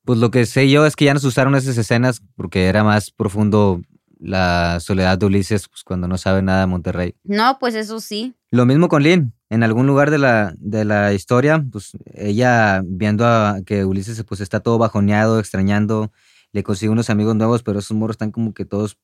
Pues 0.06 0.20
lo 0.20 0.30
que 0.30 0.46
sé 0.46 0.70
yo 0.70 0.86
es 0.86 0.96
que 0.96 1.06
ya 1.06 1.14
nos 1.14 1.24
usaron 1.24 1.56
esas 1.56 1.78
escenas 1.78 2.22
porque 2.36 2.68
era 2.68 2.84
más 2.84 3.12
profundo 3.12 3.82
la 4.22 4.80
soledad 4.80 5.18
de 5.18 5.26
Ulises 5.26 5.68
pues, 5.68 5.84
cuando 5.84 6.08
no 6.08 6.18
sabe 6.18 6.42
nada 6.42 6.62
de 6.62 6.68
Monterrey. 6.68 7.16
No, 7.24 7.58
pues 7.60 7.74
eso 7.76 8.00
sí. 8.00 8.36
Lo 8.52 8.66
mismo 8.66 8.88
con 8.88 9.04
Lynn. 9.04 9.34
En 9.50 9.64
algún 9.64 9.88
lugar 9.88 10.12
de 10.12 10.18
la, 10.18 10.54
de 10.58 10.86
la 10.86 11.12
historia, 11.12 11.62
pues 11.72 11.92
ella 12.14 12.82
viendo 12.86 13.26
a 13.26 13.58
que 13.66 13.84
Ulises 13.84 14.24
pues 14.24 14.40
está 14.40 14.62
todo 14.62 14.78
bajoneado, 14.78 15.40
extrañando, 15.40 16.12
le 16.54 16.64
consigue 16.64 16.92
unos 16.92 17.10
amigos 17.10 17.36
nuevos, 17.36 17.62
pero 17.64 17.80
esos 17.80 17.98
morros 17.98 18.14
están 18.14 18.32
como 18.32 18.54
que 18.54 18.64
todos 18.64 18.98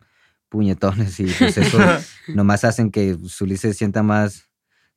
puñetones 0.49 1.19
y 1.19 1.25
pues 1.25 1.57
eso 1.57 1.77
nomás 2.27 2.63
hacen 2.63 2.91
que 2.91 3.15
pues, 3.19 3.39
Ulises 3.41 3.77
sienta 3.77 4.03
más, 4.03 4.49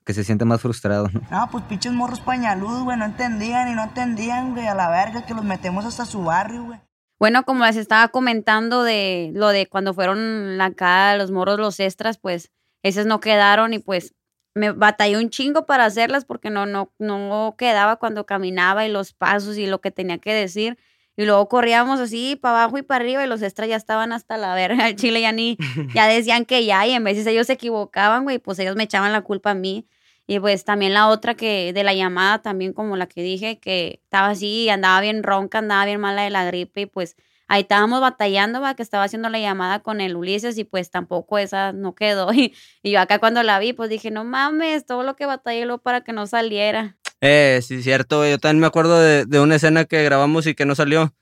que 0.04 0.14
se 0.14 0.24
sienta 0.24 0.44
más 0.44 0.60
frustrado, 0.60 1.08
¿no? 1.12 1.20
No, 1.30 1.48
pues 1.50 1.64
pinches 1.64 1.92
morros 1.92 2.20
pañaludos, 2.20 2.84
güey, 2.84 2.96
no 2.96 3.04
entendían 3.04 3.68
y 3.68 3.74
no 3.74 3.84
entendían, 3.84 4.52
güey, 4.52 4.66
a 4.66 4.74
la 4.74 4.88
verga 4.90 5.26
que 5.26 5.34
los 5.34 5.44
metemos 5.44 5.84
hasta 5.84 6.06
su 6.06 6.22
barrio, 6.24 6.64
güey. 6.64 6.80
Bueno, 7.18 7.44
como 7.44 7.66
les 7.66 7.76
estaba 7.76 8.08
comentando 8.08 8.82
de 8.82 9.30
lo 9.34 9.48
de 9.48 9.66
cuando 9.66 9.92
fueron 9.92 10.58
acá 10.60 11.14
los 11.16 11.30
morros, 11.30 11.58
los 11.58 11.78
extras, 11.78 12.16
pues 12.16 12.50
esas 12.82 13.04
no 13.04 13.20
quedaron 13.20 13.74
y 13.74 13.78
pues 13.78 14.14
me 14.54 14.72
batallé 14.72 15.18
un 15.18 15.28
chingo 15.28 15.66
para 15.66 15.84
hacerlas 15.84 16.24
porque 16.24 16.48
no, 16.48 16.64
no, 16.64 16.92
no 16.98 17.54
quedaba 17.58 17.96
cuando 17.96 18.24
caminaba 18.24 18.86
y 18.86 18.90
los 18.90 19.12
pasos 19.12 19.58
y 19.58 19.66
lo 19.66 19.80
que 19.80 19.90
tenía 19.90 20.18
que 20.18 20.32
decir. 20.32 20.78
Y 21.20 21.26
luego 21.26 21.50
corríamos 21.50 22.00
así 22.00 22.34
para 22.34 22.62
abajo 22.62 22.78
y 22.78 22.82
para 22.82 23.04
arriba 23.04 23.22
y 23.22 23.28
los 23.28 23.42
extras 23.42 23.68
ya 23.68 23.76
estaban 23.76 24.10
hasta 24.10 24.38
la 24.38 24.54
verga. 24.54 24.88
El 24.88 24.96
chile 24.96 25.20
ya 25.20 25.32
ni, 25.32 25.58
ya 25.94 26.06
decían 26.06 26.46
que 26.46 26.64
ya 26.64 26.86
y 26.86 26.92
en 26.92 27.04
veces 27.04 27.26
ellos 27.26 27.46
se 27.46 27.52
equivocaban, 27.52 28.22
güey, 28.24 28.38
pues 28.38 28.58
ellos 28.58 28.74
me 28.74 28.84
echaban 28.84 29.12
la 29.12 29.20
culpa 29.20 29.50
a 29.50 29.54
mí. 29.54 29.86
Y 30.26 30.40
pues 30.40 30.64
también 30.64 30.94
la 30.94 31.08
otra 31.08 31.34
que 31.34 31.74
de 31.74 31.84
la 31.84 31.92
llamada, 31.92 32.40
también 32.40 32.72
como 32.72 32.96
la 32.96 33.06
que 33.06 33.22
dije, 33.22 33.58
que 33.58 34.00
estaba 34.04 34.28
así, 34.28 34.70
andaba 34.70 34.98
bien 35.02 35.22
ronca, 35.22 35.58
andaba 35.58 35.84
bien 35.84 36.00
mala 36.00 36.22
de 36.22 36.30
la 36.30 36.46
gripe 36.46 36.80
y 36.80 36.86
pues 36.86 37.16
ahí 37.48 37.62
estábamos 37.62 38.00
batallando, 38.00 38.62
va, 38.62 38.74
que 38.74 38.82
estaba 38.82 39.04
haciendo 39.04 39.28
la 39.28 39.40
llamada 39.40 39.80
con 39.80 40.00
el 40.00 40.16
Ulises 40.16 40.56
y 40.56 40.64
pues 40.64 40.90
tampoco 40.90 41.36
esa 41.36 41.72
no 41.74 41.94
quedó. 41.94 42.32
Y, 42.32 42.54
y 42.82 42.92
yo 42.92 43.00
acá 43.00 43.18
cuando 43.18 43.42
la 43.42 43.58
vi, 43.58 43.74
pues 43.74 43.90
dije, 43.90 44.10
no 44.10 44.24
mames, 44.24 44.86
todo 44.86 45.02
lo 45.02 45.16
que 45.16 45.26
batallé 45.26 45.66
luego 45.66 45.82
para 45.82 46.00
que 46.00 46.14
no 46.14 46.26
saliera. 46.26 46.96
Eh, 47.20 47.60
sí, 47.62 47.82
cierto, 47.82 48.18
güey. 48.18 48.30
Yo 48.30 48.38
también 48.38 48.60
me 48.60 48.66
acuerdo 48.66 48.98
de, 49.00 49.26
de 49.26 49.40
una 49.40 49.56
escena 49.56 49.84
que 49.84 50.02
grabamos 50.02 50.46
y 50.46 50.54
que 50.54 50.64
no 50.64 50.74
salió. 50.74 51.14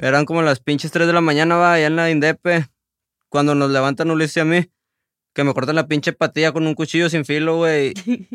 Eran 0.00 0.24
como 0.24 0.42
las 0.42 0.60
pinches 0.60 0.90
3 0.92 1.06
de 1.06 1.12
la 1.12 1.20
mañana, 1.20 1.56
va, 1.56 1.74
allá 1.74 1.86
en 1.86 1.96
la 1.96 2.10
Indepe. 2.10 2.66
Cuando 3.28 3.54
nos 3.54 3.70
levantan 3.70 4.10
Ulises 4.10 4.36
y 4.36 4.40
a 4.40 4.44
mí. 4.44 4.70
Que 5.34 5.42
me 5.42 5.52
cortan 5.52 5.74
la 5.74 5.88
pinche 5.88 6.12
patilla 6.12 6.52
con 6.52 6.64
un 6.66 6.74
cuchillo 6.74 7.10
sin 7.10 7.24
filo, 7.24 7.56
güey. 7.56 7.92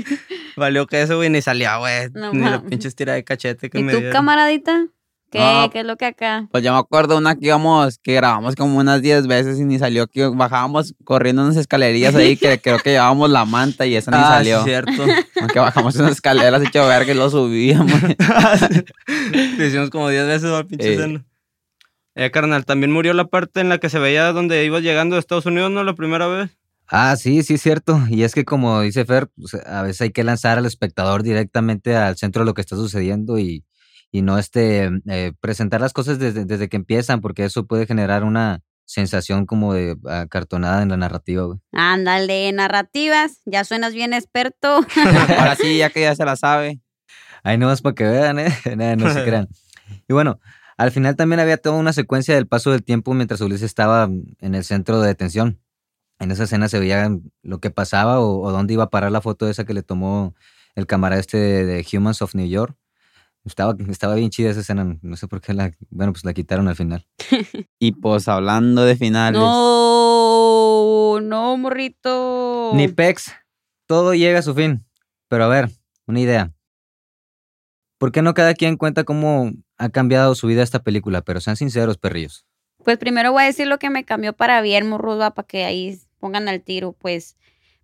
Valió 0.56 0.86
que 0.86 1.00
eso, 1.02 1.16
güey, 1.16 1.30
ni 1.30 1.40
salía, 1.40 1.76
güey. 1.78 2.10
No 2.12 2.32
ni 2.32 2.40
la 2.40 2.62
pinche 2.62 2.88
estira 2.88 3.14
de 3.14 3.24
cachete 3.24 3.70
que 3.70 3.78
¿Y 3.78 3.82
me 3.82 3.92
tú, 3.92 3.98
dieron. 3.98 4.12
camaradita? 4.12 4.86
¿Qué? 5.30 5.68
¿Qué 5.72 5.80
es 5.80 5.84
lo 5.86 5.96
que 5.96 6.06
acá? 6.06 6.48
Pues 6.50 6.64
yo 6.64 6.72
me 6.72 6.78
acuerdo 6.78 7.18
una 7.18 7.36
que 7.36 7.46
íbamos, 7.46 7.98
que 7.98 8.14
grabamos 8.14 8.54
como 8.56 8.78
unas 8.78 9.02
10 9.02 9.26
veces 9.26 9.58
y 9.60 9.64
ni 9.64 9.78
salió, 9.78 10.06
que 10.06 10.26
bajábamos 10.26 10.94
corriendo 11.04 11.42
unas 11.42 11.56
escalerillas 11.56 12.14
ahí, 12.14 12.36
que 12.36 12.58
creo 12.62 12.78
que 12.78 12.92
llevábamos 12.92 13.28
la 13.30 13.44
manta 13.44 13.84
y 13.84 13.94
esa 13.94 14.10
ni 14.10 14.16
Ah, 14.18 14.38
sí, 14.42 14.50
salió. 14.50 14.64
cierto. 14.64 15.04
Aunque 15.40 15.58
bajamos 15.58 15.96
unas 15.96 16.12
escaleras 16.12 16.62
hecho 16.62 16.86
verga 16.86 17.12
y 17.12 17.14
lo 17.16 17.28
subíamos. 17.30 17.92
Lo 19.58 19.64
hicimos 19.66 19.90
como 19.90 20.08
10 20.08 20.26
veces, 20.26 20.50
va, 20.50 20.64
pinche 20.64 20.94
Eh. 20.94 21.22
Eh, 22.14 22.30
carnal, 22.32 22.64
también 22.64 22.90
murió 22.90 23.12
la 23.12 23.26
parte 23.26 23.60
en 23.60 23.68
la 23.68 23.78
que 23.78 23.88
se 23.90 23.98
veía 24.00 24.32
donde 24.32 24.64
ibas 24.64 24.82
llegando 24.82 25.14
de 25.14 25.20
Estados 25.20 25.46
Unidos, 25.46 25.70
¿no? 25.70 25.84
La 25.84 25.94
primera 25.94 26.26
vez. 26.26 26.50
Ah, 26.88 27.14
sí, 27.16 27.42
sí 27.44 27.54
es 27.54 27.62
cierto. 27.62 28.00
Y 28.08 28.22
es 28.24 28.34
que 28.34 28.44
como 28.44 28.80
dice 28.80 29.04
Fer, 29.04 29.28
pues, 29.36 29.54
a 29.66 29.82
veces 29.82 30.00
hay 30.00 30.10
que 30.10 30.24
lanzar 30.24 30.58
al 30.58 30.66
espectador 30.66 31.22
directamente 31.22 31.94
al 31.94 32.16
centro 32.16 32.42
de 32.42 32.46
lo 32.46 32.54
que 32.54 32.62
está 32.62 32.74
sucediendo 32.76 33.38
y, 33.38 33.62
y 34.10 34.22
no 34.22 34.38
este 34.38 34.90
eh, 35.08 35.32
presentar 35.40 35.80
las 35.80 35.92
cosas 35.92 36.18
desde, 36.18 36.44
desde 36.44 36.68
que 36.68 36.76
empiezan, 36.76 37.20
porque 37.20 37.44
eso 37.44 37.66
puede 37.66 37.86
generar 37.86 38.24
una 38.24 38.60
sensación 38.88 39.44
como 39.44 39.74
de 39.74 39.96
acartonada 40.08 40.82
en 40.82 40.88
la 40.88 40.96
narrativa, 40.96 41.44
güey. 41.44 41.58
Ándale, 41.72 42.50
narrativas, 42.52 43.42
ya 43.44 43.64
suenas 43.64 43.92
bien 43.92 44.14
experto. 44.14 44.80
Ahora 45.38 45.56
sí, 45.56 45.76
ya 45.76 45.90
que 45.90 46.00
ya 46.00 46.14
se 46.14 46.24
la 46.24 46.36
sabe. 46.36 46.80
Ahí 47.42 47.58
nomás 47.58 47.82
para 47.82 47.94
que 47.94 48.04
vean, 48.04 48.38
¿eh? 48.38 48.50
No 48.96 49.12
se 49.12 49.24
crean. 49.24 49.48
Y 50.08 50.14
bueno, 50.14 50.40
al 50.78 50.90
final 50.90 51.16
también 51.16 51.40
había 51.40 51.58
toda 51.58 51.76
una 51.76 51.92
secuencia 51.92 52.34
del 52.34 52.46
paso 52.46 52.70
del 52.70 52.82
tiempo 52.82 53.12
mientras 53.12 53.40
Ulises 53.42 53.62
estaba 53.64 54.04
en 54.04 54.54
el 54.54 54.64
centro 54.64 55.00
de 55.00 55.08
detención. 55.08 55.60
En 56.18 56.30
esa 56.30 56.44
escena 56.44 56.68
se 56.68 56.78
veía 56.78 57.10
lo 57.42 57.60
que 57.60 57.70
pasaba 57.70 58.20
o, 58.20 58.40
o 58.40 58.50
dónde 58.52 58.72
iba 58.72 58.84
a 58.84 58.90
parar 58.90 59.12
la 59.12 59.20
foto 59.20 59.48
esa 59.48 59.64
que 59.64 59.74
le 59.74 59.82
tomó 59.82 60.34
el 60.74 60.86
camarada 60.86 61.20
este 61.20 61.36
de, 61.36 61.64
de 61.66 61.86
Humans 61.92 62.22
of 62.22 62.34
New 62.34 62.48
York. 62.48 62.76
Estaba, 63.48 63.74
estaba 63.88 64.14
bien 64.14 64.30
chida 64.30 64.50
esa 64.50 64.60
escena. 64.60 64.96
No 65.02 65.16
sé 65.16 65.26
por 65.26 65.40
qué 65.40 65.54
la. 65.54 65.72
Bueno, 65.90 66.12
pues 66.12 66.24
la 66.24 66.32
quitaron 66.32 66.68
al 66.68 66.76
final. 66.76 67.06
Y 67.80 67.92
pues 67.92 68.26
hablando 68.28 68.84
de 68.84 68.96
finales. 68.96 69.40
No, 69.40 71.20
no, 71.20 71.56
morrito. 71.56 72.72
Ni 72.74 72.88
Pex. 72.88 73.32
Todo 73.86 74.14
llega 74.14 74.40
a 74.40 74.42
su 74.42 74.54
fin. 74.54 74.84
Pero 75.28 75.44
a 75.44 75.48
ver, 75.48 75.70
una 76.06 76.20
idea. 76.20 76.52
¿Por 77.98 78.12
qué 78.12 78.22
no 78.22 78.34
cada 78.34 78.54
quien 78.54 78.76
cuenta 78.76 79.04
cómo 79.04 79.52
ha 79.76 79.88
cambiado 79.90 80.34
su 80.34 80.46
vida 80.46 80.62
esta 80.62 80.82
película? 80.82 81.22
Pero 81.22 81.40
sean 81.40 81.56
sinceros, 81.56 81.98
perrillos. 81.98 82.46
Pues 82.84 82.96
primero 82.96 83.32
voy 83.32 83.42
a 83.42 83.46
decir 83.46 83.66
lo 83.66 83.78
que 83.78 83.90
me 83.90 84.04
cambió 84.04 84.32
para 84.32 84.60
bien, 84.60 84.88
morros, 84.88 85.20
va, 85.20 85.34
para 85.34 85.46
que 85.46 85.64
ahí 85.64 86.00
pongan 86.20 86.48
al 86.48 86.62
tiro. 86.62 86.92
Pues, 86.92 87.36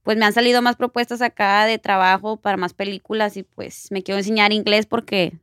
pues 0.02 0.16
me 0.16 0.24
han 0.24 0.32
salido 0.32 0.62
más 0.62 0.76
propuestas 0.76 1.20
acá 1.20 1.66
de 1.66 1.78
trabajo 1.78 2.36
para 2.36 2.56
más 2.56 2.74
películas 2.74 3.36
y 3.36 3.42
pues 3.42 3.90
me 3.90 4.02
quiero 4.02 4.18
enseñar 4.18 4.52
inglés 4.52 4.86
porque 4.86 5.38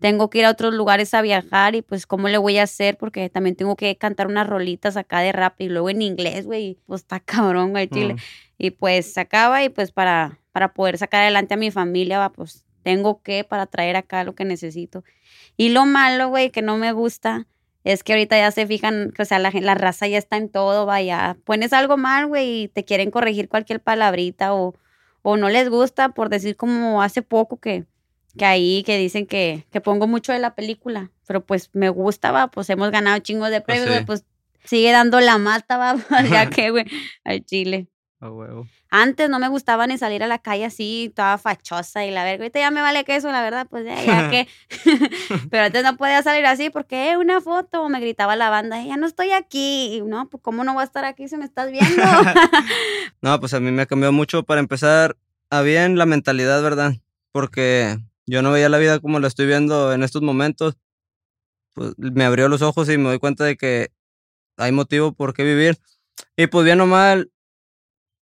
tengo 0.00 0.30
que 0.30 0.38
ir 0.38 0.44
a 0.44 0.50
otros 0.50 0.74
lugares 0.74 1.12
a 1.14 1.22
viajar 1.22 1.74
y 1.74 1.82
pues 1.82 2.06
cómo 2.06 2.28
le 2.28 2.38
voy 2.38 2.58
a 2.58 2.64
hacer 2.64 2.96
porque 2.96 3.28
también 3.28 3.56
tengo 3.56 3.76
que 3.76 3.96
cantar 3.96 4.26
unas 4.28 4.46
rolitas 4.46 4.96
acá 4.96 5.20
de 5.20 5.32
rap 5.32 5.60
y 5.60 5.68
luego 5.68 5.90
en 5.90 6.02
inglés, 6.02 6.46
güey, 6.46 6.78
pues 6.86 7.02
está 7.02 7.20
cabrón, 7.24 7.70
güey, 7.70 7.88
chile. 7.88 8.14
Mm. 8.14 8.18
Y 8.58 8.70
pues 8.72 9.12
sacaba 9.12 9.62
y 9.64 9.68
pues 9.68 9.92
para, 9.92 10.38
para 10.52 10.72
poder 10.72 10.98
sacar 10.98 11.22
adelante 11.22 11.54
a 11.54 11.56
mi 11.56 11.70
familia, 11.70 12.18
va, 12.18 12.32
pues 12.32 12.64
tengo 12.82 13.22
que 13.22 13.44
para 13.44 13.66
traer 13.66 13.96
acá 13.96 14.24
lo 14.24 14.34
que 14.34 14.44
necesito. 14.44 15.04
Y 15.56 15.70
lo 15.70 15.84
malo, 15.84 16.28
güey, 16.28 16.50
que 16.50 16.62
no 16.62 16.78
me 16.78 16.92
gusta, 16.92 17.46
es 17.84 18.02
que 18.02 18.12
ahorita 18.12 18.36
ya 18.36 18.50
se 18.50 18.66
fijan, 18.66 19.12
que, 19.14 19.22
o 19.22 19.24
sea, 19.24 19.38
la, 19.38 19.50
la 19.50 19.74
raza 19.74 20.06
ya 20.08 20.18
está 20.18 20.36
en 20.36 20.48
todo, 20.48 20.86
vaya. 20.86 21.36
Pones 21.44 21.72
algo 21.72 21.96
mal, 21.96 22.26
güey, 22.26 22.62
y 22.62 22.68
te 22.68 22.84
quieren 22.84 23.10
corregir 23.10 23.48
cualquier 23.48 23.80
palabrita 23.80 24.54
o, 24.54 24.74
o 25.22 25.36
no 25.36 25.48
les 25.48 25.68
gusta 25.68 26.10
por 26.10 26.28
decir 26.28 26.56
como 26.56 27.02
hace 27.02 27.22
poco 27.22 27.58
que, 27.58 27.84
que 28.36 28.44
ahí 28.44 28.82
que 28.84 28.98
dicen 28.98 29.26
que, 29.26 29.66
que 29.70 29.80
pongo 29.80 30.06
mucho 30.06 30.32
de 30.32 30.38
la 30.38 30.54
película, 30.54 31.10
pero 31.26 31.44
pues 31.44 31.70
me 31.72 31.88
gusta, 31.88 32.32
va, 32.32 32.48
pues 32.48 32.68
hemos 32.70 32.90
ganado 32.90 33.18
chingos 33.18 33.50
de 33.50 33.60
premios, 33.60 33.86
sí. 33.86 33.92
güey, 33.92 34.04
pues 34.04 34.24
sigue 34.64 34.92
dando 34.92 35.20
la 35.20 35.38
mata, 35.38 35.76
va, 35.94 35.96
ya 36.22 36.50
que, 36.50 36.70
güey, 36.70 36.84
al 37.24 37.44
chile. 37.44 37.88
A 38.20 38.30
huevo. 38.30 38.66
Antes 38.90 39.30
no 39.30 39.38
me 39.38 39.48
gustaba 39.48 39.86
ni 39.86 39.96
salir 39.96 40.24
a 40.24 40.26
la 40.26 40.38
calle 40.38 40.64
así, 40.64 41.12
toda 41.14 41.38
fachosa 41.38 42.04
y 42.04 42.10
la 42.10 42.24
verga. 42.24 42.42
Ahorita 42.42 42.58
ya 42.58 42.70
me 42.72 42.80
vale 42.80 43.04
que 43.04 43.14
eso, 43.14 43.30
la 43.30 43.42
verdad, 43.42 43.68
pues 43.70 43.84
ya, 43.84 44.02
ya 44.02 44.28
que. 44.28 44.48
Pero 45.50 45.64
antes 45.64 45.84
no 45.84 45.96
podía 45.96 46.20
salir 46.22 46.44
así 46.46 46.68
porque, 46.68 47.10
eh, 47.10 47.16
una 47.16 47.40
foto, 47.40 47.88
me 47.88 48.00
gritaba 48.00 48.34
la 48.34 48.50
banda, 48.50 48.82
ya 48.82 48.96
no 48.96 49.06
estoy 49.06 49.30
aquí. 49.30 49.94
Y 49.94 50.00
no, 50.00 50.28
pues 50.28 50.42
cómo 50.42 50.64
no 50.64 50.72
voy 50.72 50.80
a 50.80 50.84
estar 50.84 51.04
aquí 51.04 51.28
si 51.28 51.36
me 51.36 51.44
estás 51.44 51.70
viendo. 51.70 52.02
No, 53.20 53.38
pues 53.38 53.54
a 53.54 53.60
mí 53.60 53.70
me 53.70 53.82
ha 53.82 53.86
cambiado 53.86 54.12
mucho 54.12 54.42
para 54.42 54.60
empezar 54.60 55.16
a 55.50 55.62
bien 55.62 55.96
la 55.96 56.06
mentalidad, 56.06 56.60
¿verdad? 56.62 56.94
Porque 57.30 57.98
yo 58.28 58.42
no 58.42 58.52
veía 58.52 58.68
la 58.68 58.78
vida 58.78 59.00
como 59.00 59.20
la 59.20 59.28
estoy 59.28 59.46
viendo 59.46 59.92
en 59.92 60.02
estos 60.02 60.22
momentos. 60.22 60.76
Pues 61.72 61.94
me 61.96 62.24
abrió 62.24 62.48
los 62.48 62.62
ojos 62.62 62.88
y 62.90 62.98
me 62.98 63.08
doy 63.08 63.18
cuenta 63.18 63.44
de 63.44 63.56
que 63.56 63.90
hay 64.56 64.72
motivo 64.72 65.12
por 65.12 65.32
qué 65.32 65.44
vivir. 65.44 65.78
Y 66.36 66.48
pues 66.48 66.64
bien 66.64 66.80
o 66.80 66.86
mal, 66.86 67.30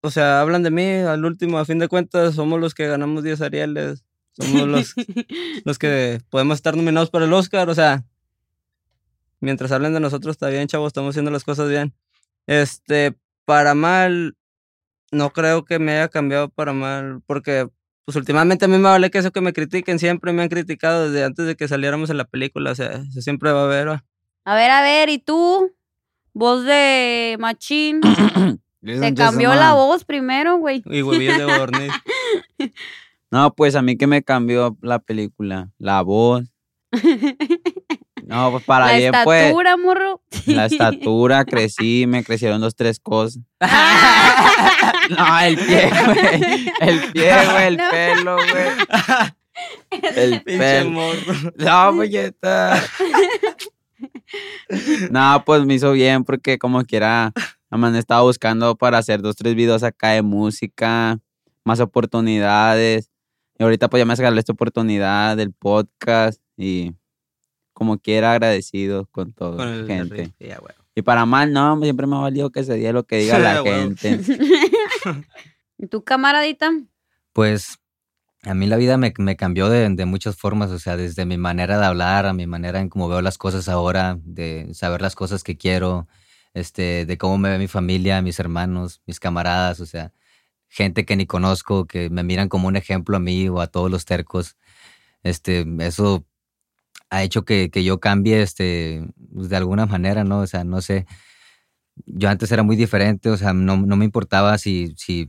o 0.03 0.11
sea, 0.11 0.41
hablan 0.41 0.63
de 0.63 0.71
mí, 0.71 0.87
al 0.87 1.25
último, 1.25 1.59
a 1.59 1.65
fin 1.65 1.79
de 1.79 1.89
cuentas, 1.89 2.35
somos 2.37 2.61
los 2.61 2.75
que 2.75 2.87
ganamos 2.87 3.25
10 3.25 3.41
Arieles. 3.41 4.05
Somos 4.33 4.69
los, 4.69 4.95
los 5.65 5.79
que 5.79 6.21
podemos 6.31 6.57
estar 6.57 6.77
nominados 6.77 7.11
para 7.11 7.25
el 7.25 7.33
Oscar, 7.33 7.69
o 7.69 7.75
sea, 7.75 8.05
mientras 9.41 9.73
hablen 9.73 9.95
de 9.95 10.01
nosotros 10.01 10.35
está 10.35 10.49
bien, 10.49 10.69
chavos, 10.69 10.89
estamos 10.89 11.11
haciendo 11.11 11.31
las 11.31 11.43
cosas 11.43 11.69
bien. 11.69 11.95
Este, 12.47 13.17
para 13.45 13.75
mal, 13.75 14.37
no 15.11 15.33
creo 15.33 15.65
que 15.65 15.79
me 15.79 15.93
haya 15.93 16.09
cambiado 16.09 16.51
para 16.51 16.73
mal, 16.73 17.23
porque 17.27 17.69
pues 18.07 18.17
últimamente 18.17 18.65
a 18.65 18.69
mí 18.69 18.79
me 18.79 18.89
vale 18.89 19.11
que 19.11 19.19
eso 19.19 19.33
que 19.33 19.41
me 19.41 19.53
critiquen, 19.53 19.99
siempre 19.99 20.33
me 20.33 20.43
han 20.43 20.49
criticado 20.49 21.11
desde 21.11 21.25
antes 21.25 21.45
de 21.45 21.57
que 21.57 21.67
saliéramos 21.67 22.09
en 22.09 22.17
la 22.17 22.25
película, 22.25 22.71
o 22.71 22.75
sea, 22.75 23.03
eso 23.09 23.21
siempre 23.21 23.51
va 23.51 23.63
a 23.63 23.65
haber, 23.65 23.89
¿va? 23.89 24.05
a 24.45 24.55
ver, 24.55 24.71
a 24.71 24.81
ver, 24.81 25.09
¿y 25.09 25.19
tú? 25.19 25.75
Voz 26.33 26.65
de 26.65 27.37
machín. 27.41 28.01
Se 28.85 29.15
cambió 29.15 29.53
la 29.55 29.75
voz 29.75 30.05
primero, 30.05 30.59
güey. 30.59 30.85
y 30.87 31.03
huevillos 31.03 31.37
de 31.37 31.45
gorniz. 31.45 31.93
No, 33.29 33.53
pues 33.53 33.75
a 33.75 33.83
mí 33.83 33.97
que 33.97 34.07
me 34.07 34.23
cambió 34.23 34.79
la 34.81 35.01
película. 35.01 35.73
La 35.79 36.01
voz. 36.03 36.45
No, 38.37 38.51
pues 38.51 38.65
para 38.65 38.87
la 38.87 38.93
bien, 38.99 39.13
pues. 39.25 39.43
estatura, 39.45 39.77
morro. 39.77 40.21
La 40.47 40.67
estatura, 40.67 41.45
crecí, 41.47 42.07
me 42.07 42.23
crecieron 42.23 42.61
dos, 42.61 42.75
tres 42.77 43.01
cosas. 43.01 43.43
No, 45.09 45.39
el 45.39 45.57
pie, 45.57 45.89
güey. 46.05 46.73
El 46.81 47.13
pie, 47.13 47.33
güey, 47.53 47.67
el 47.69 47.77
No. 47.77 47.91
pelo, 47.91 48.37
güey. 48.37 49.33
El 50.17 50.43
pelo. 50.43 50.91
morro. 50.91 51.53
No, 51.57 51.93
polleta. 51.97 52.83
No, 55.11 55.43
pues 55.47 55.65
me 55.65 55.75
hizo 55.75 55.93
bien 55.93 56.25
porque 56.25 56.59
como 56.59 56.83
quiera, 56.85 57.33
nada 57.71 57.79
más 57.79 57.95
estaba 57.95 58.23
buscando 58.23 58.75
para 58.75 58.99
hacer 58.99 59.23
dos, 59.23 59.37
tres 59.37 59.55
videos 59.55 59.83
acá 59.85 60.11
de 60.11 60.23
música, 60.23 61.19
más 61.65 61.79
oportunidades. 61.81 63.09
Y 63.59 63.63
ahorita 63.63 63.89
pues 63.89 64.01
ya 64.01 64.05
me 64.05 64.17
salió 64.17 64.39
esta 64.39 64.53
oportunidad 64.53 65.37
del 65.37 65.53
podcast 65.53 66.41
y 66.57 66.93
como 67.77 67.99
quiera 67.99 68.33
agradecido 68.33 69.05
con 69.05 69.35
todo, 69.35 69.59
Con 69.59 69.69
el 69.69 69.87
gente. 69.87 70.33
Y 70.95 71.03
para 71.03 71.27
mal, 71.27 71.53
no, 71.53 71.79
siempre 71.83 72.07
me 72.07 72.17
ha 72.17 72.21
valido 72.21 72.51
que 72.51 72.65
se 72.65 72.73
diga 72.73 72.91
lo 72.91 73.05
que 73.05 73.19
diga 73.19 73.39
la 73.39 73.63
Huevo. 73.63 73.77
gente. 73.77 74.19
¿Y 75.79 75.87
tu 75.87 76.03
camaradita? 76.03 76.71
Pues 77.35 77.79
a 78.45 78.55
mí 78.55 78.67
la 78.67 78.79
vida 78.79 78.97
me, 78.97 79.13
me 79.19 79.37
cambió 79.37 79.69
de, 79.69 79.91
de 79.91 80.07
muchas 80.07 80.37
formas, 80.37 80.71
o 80.71 80.79
sea, 80.79 80.97
desde 80.97 81.27
mi 81.27 81.37
manera 81.37 81.79
de 81.79 81.85
hablar, 81.85 82.25
a 82.25 82.33
mi 82.33 82.47
manera 82.47 82.81
en 82.81 82.89
cómo 82.89 83.11
veo 83.11 83.21
las 83.21 83.37
cosas 83.37 83.69
ahora, 83.69 84.17
de 84.25 84.73
saber 84.73 85.03
las 85.03 85.15
cosas 85.15 85.45
que 85.45 85.59
quiero, 85.59 86.09
este, 86.55 87.05
de 87.05 87.19
cómo 87.19 87.37
me 87.37 87.51
ve 87.51 87.59
mi 87.59 87.69
familia, 87.69 88.23
mis 88.23 88.41
hermanos, 88.41 89.03
mis 89.05 89.21
camaradas, 89.21 89.81
o 89.81 89.87
sea, 89.87 90.15
gente 90.71 91.05
que 91.05 91.15
ni 91.15 91.27
conozco, 91.27 91.85
que 91.85 92.09
me 92.09 92.23
miran 92.23 92.49
como 92.49 92.69
un 92.69 92.77
ejemplo 92.77 93.19
a 93.19 93.21
mí 93.21 93.51
o 93.51 93.61
a 93.61 93.67
todos 93.67 93.91
los 93.91 94.07
tercos. 94.07 94.57
Este, 95.23 95.67
eso 95.81 96.25
ha 97.11 97.23
hecho 97.23 97.45
que, 97.45 97.71
que 97.71 97.85
yo 97.85 98.01
cambie, 98.01 98.43
este, 98.43 99.07
pues, 99.35 99.49
de 99.49 99.57
alguna 99.57 99.87
manera, 99.87 100.25
¿no? 100.25 100.41
O 100.41 100.47
sea, 100.47 100.65
no 100.65 100.81
sé. 100.81 101.07
Yo 102.07 102.29
antes 102.31 102.53
era 102.53 102.63
muy 102.63 102.77
diferente, 102.77 103.31
o 103.31 103.37
sea, 103.37 103.53
no, 103.55 103.77
no 103.79 103.97
me 103.97 104.05
importaba 104.05 104.59
si, 104.59 104.95
si 104.97 105.29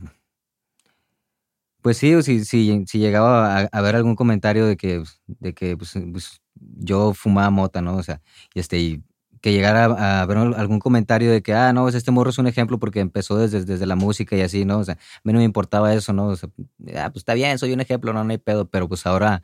pues 1.82 1.96
sí, 1.98 2.14
o 2.14 2.22
si, 2.22 2.44
si, 2.44 2.84
si 2.86 2.98
llegaba 2.98 3.58
a, 3.60 3.68
a 3.72 3.80
ver 3.80 3.96
algún 3.96 4.16
comentario 4.16 4.66
de 4.66 4.76
que, 4.76 5.02
de 5.26 5.54
que 5.54 5.76
pues, 5.76 5.92
pues, 6.12 6.40
yo 6.54 7.14
fumaba 7.14 7.50
mota, 7.50 7.80
¿no? 7.82 7.96
O 7.96 8.02
sea, 8.02 8.20
y 8.54 8.60
este, 8.60 8.78
y 8.80 9.02
que 9.40 9.52
llegara 9.52 9.84
a, 9.84 10.22
a 10.22 10.26
ver 10.26 10.38
algún 10.38 10.80
comentario 10.80 11.30
de 11.30 11.42
que, 11.42 11.54
ah, 11.54 11.72
no, 11.72 11.82
pues, 11.84 11.94
este 11.94 12.10
morro 12.10 12.30
es 12.30 12.38
un 12.38 12.48
ejemplo 12.48 12.78
porque 12.78 13.00
empezó 13.00 13.38
desde, 13.38 13.64
desde 13.64 13.86
la 13.86 13.94
música 13.96 14.36
y 14.36 14.40
así, 14.40 14.64
¿no? 14.64 14.78
O 14.78 14.84
sea, 14.84 14.94
a 14.94 15.20
mí 15.24 15.32
no 15.32 15.38
me 15.38 15.44
importaba 15.44 15.94
eso, 15.94 16.12
¿no? 16.12 16.26
O 16.28 16.36
sea, 16.36 16.48
ah, 16.96 17.10
pues 17.10 17.18
está 17.22 17.34
bien, 17.34 17.58
soy 17.58 17.72
un 17.72 17.80
ejemplo, 17.80 18.12
no, 18.12 18.24
no 18.24 18.30
hay 18.32 18.38
pedo, 18.38 18.68
pero 18.68 18.88
pues 18.88 19.06
ahora, 19.06 19.42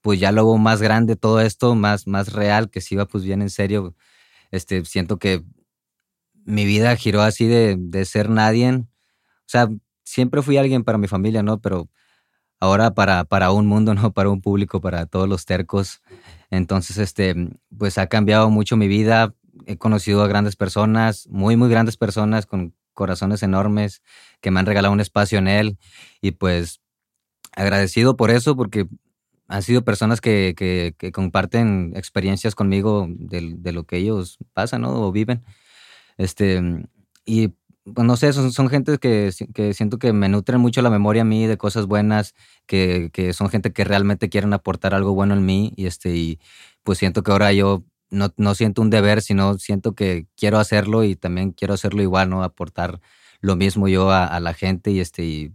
pues 0.00 0.20
ya 0.20 0.32
lo 0.32 0.46
veo 0.46 0.58
más 0.58 0.82
grande 0.82 1.16
todo 1.16 1.40
esto, 1.40 1.74
más, 1.74 2.06
más 2.06 2.32
real, 2.32 2.70
que 2.70 2.80
si 2.80 2.94
iba 2.94 3.06
pues 3.06 3.24
bien 3.24 3.42
en 3.42 3.50
serio, 3.50 3.94
este, 4.50 4.84
siento 4.84 5.18
que 5.18 5.44
mi 6.44 6.64
vida 6.64 6.96
giró 6.96 7.22
así 7.22 7.46
de, 7.46 7.76
de 7.78 8.04
ser 8.04 8.30
nadie, 8.30 8.72
o 8.72 8.86
sea, 9.46 9.68
siempre 10.04 10.42
fui 10.42 10.56
alguien 10.56 10.84
para 10.84 10.98
mi 10.98 11.06
familia, 11.06 11.42
¿no? 11.42 11.60
Pero 11.60 11.88
ahora 12.60 12.94
para, 12.94 13.24
para 13.24 13.50
un 13.52 13.66
mundo, 13.66 13.94
¿no? 13.94 14.12
Para 14.12 14.30
un 14.30 14.40
público, 14.40 14.80
para 14.80 15.06
todos 15.06 15.28
los 15.28 15.44
tercos. 15.44 16.02
Entonces, 16.50 16.98
este, 16.98 17.34
pues 17.76 17.98
ha 17.98 18.08
cambiado 18.08 18.50
mucho 18.50 18.76
mi 18.76 18.88
vida. 18.88 19.34
He 19.66 19.76
conocido 19.76 20.22
a 20.22 20.28
grandes 20.28 20.56
personas, 20.56 21.26
muy, 21.28 21.56
muy 21.56 21.68
grandes 21.68 21.96
personas 21.96 22.46
con 22.46 22.74
corazones 22.94 23.42
enormes 23.42 24.02
que 24.40 24.50
me 24.50 24.60
han 24.60 24.66
regalado 24.66 24.92
un 24.92 25.00
espacio 25.00 25.38
en 25.38 25.48
él. 25.48 25.78
Y 26.20 26.32
pues 26.32 26.80
agradecido 27.54 28.16
por 28.16 28.30
eso, 28.30 28.56
porque 28.56 28.86
han 29.48 29.62
sido 29.62 29.82
personas 29.84 30.20
que, 30.20 30.54
que, 30.56 30.94
que 30.98 31.10
comparten 31.12 31.92
experiencias 31.96 32.54
conmigo 32.54 33.06
de, 33.08 33.54
de 33.56 33.72
lo 33.72 33.84
que 33.84 33.96
ellos 33.96 34.38
pasan, 34.52 34.82
¿no? 34.82 35.02
O 35.02 35.12
viven. 35.12 35.44
Este, 36.18 36.62
y 37.24 37.54
pues 37.94 38.06
no 38.06 38.16
sé, 38.16 38.32
son, 38.32 38.52
son 38.52 38.68
gente 38.68 38.98
que, 38.98 39.30
que 39.54 39.74
siento 39.74 39.98
que 39.98 40.12
me 40.12 40.28
nutren 40.28 40.60
mucho 40.60 40.82
la 40.82 40.90
memoria 40.90 41.22
a 41.22 41.24
mí 41.24 41.46
de 41.46 41.56
cosas 41.56 41.86
buenas, 41.86 42.34
que, 42.66 43.10
que 43.12 43.32
son 43.32 43.48
gente 43.48 43.72
que 43.72 43.84
realmente 43.84 44.28
quieren 44.28 44.52
aportar 44.52 44.94
algo 44.94 45.14
bueno 45.14 45.34
en 45.34 45.46
mí 45.46 45.72
y 45.76 45.86
este 45.86 46.14
y 46.14 46.40
pues 46.82 46.98
siento 46.98 47.22
que 47.22 47.32
ahora 47.32 47.52
yo 47.52 47.84
no, 48.10 48.32
no 48.36 48.54
siento 48.54 48.82
un 48.82 48.90
deber, 48.90 49.22
sino 49.22 49.58
siento 49.58 49.94
que 49.94 50.26
quiero 50.36 50.58
hacerlo 50.58 51.04
y 51.04 51.16
también 51.16 51.52
quiero 51.52 51.74
hacerlo 51.74 52.02
igual, 52.02 52.30
¿no? 52.30 52.42
Aportar 52.42 53.00
lo 53.40 53.56
mismo 53.56 53.88
yo 53.88 54.10
a, 54.10 54.26
a 54.26 54.40
la 54.40 54.54
gente 54.54 54.90
y 54.90 55.00
este 55.00 55.24
y 55.24 55.52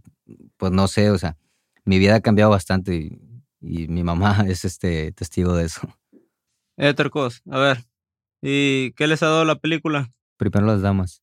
pues 0.56 0.72
no 0.72 0.88
sé, 0.88 1.10
o 1.10 1.18
sea, 1.18 1.36
mi 1.84 1.98
vida 1.98 2.16
ha 2.16 2.20
cambiado 2.20 2.50
bastante 2.50 2.94
y, 2.96 3.20
y 3.64 3.88
mi 3.88 4.02
mamá 4.02 4.44
es 4.48 4.64
este 4.64 5.12
testigo 5.12 5.54
de 5.54 5.66
eso. 5.66 5.88
Eh, 6.76 6.94
tercos, 6.94 7.42
a 7.50 7.58
ver. 7.58 7.78
¿Y 8.42 8.92
qué 8.92 9.06
les 9.06 9.22
ha 9.22 9.26
dado 9.26 9.44
la 9.44 9.56
película? 9.56 10.12
Primero 10.36 10.66
las 10.66 10.82
damas. 10.82 11.22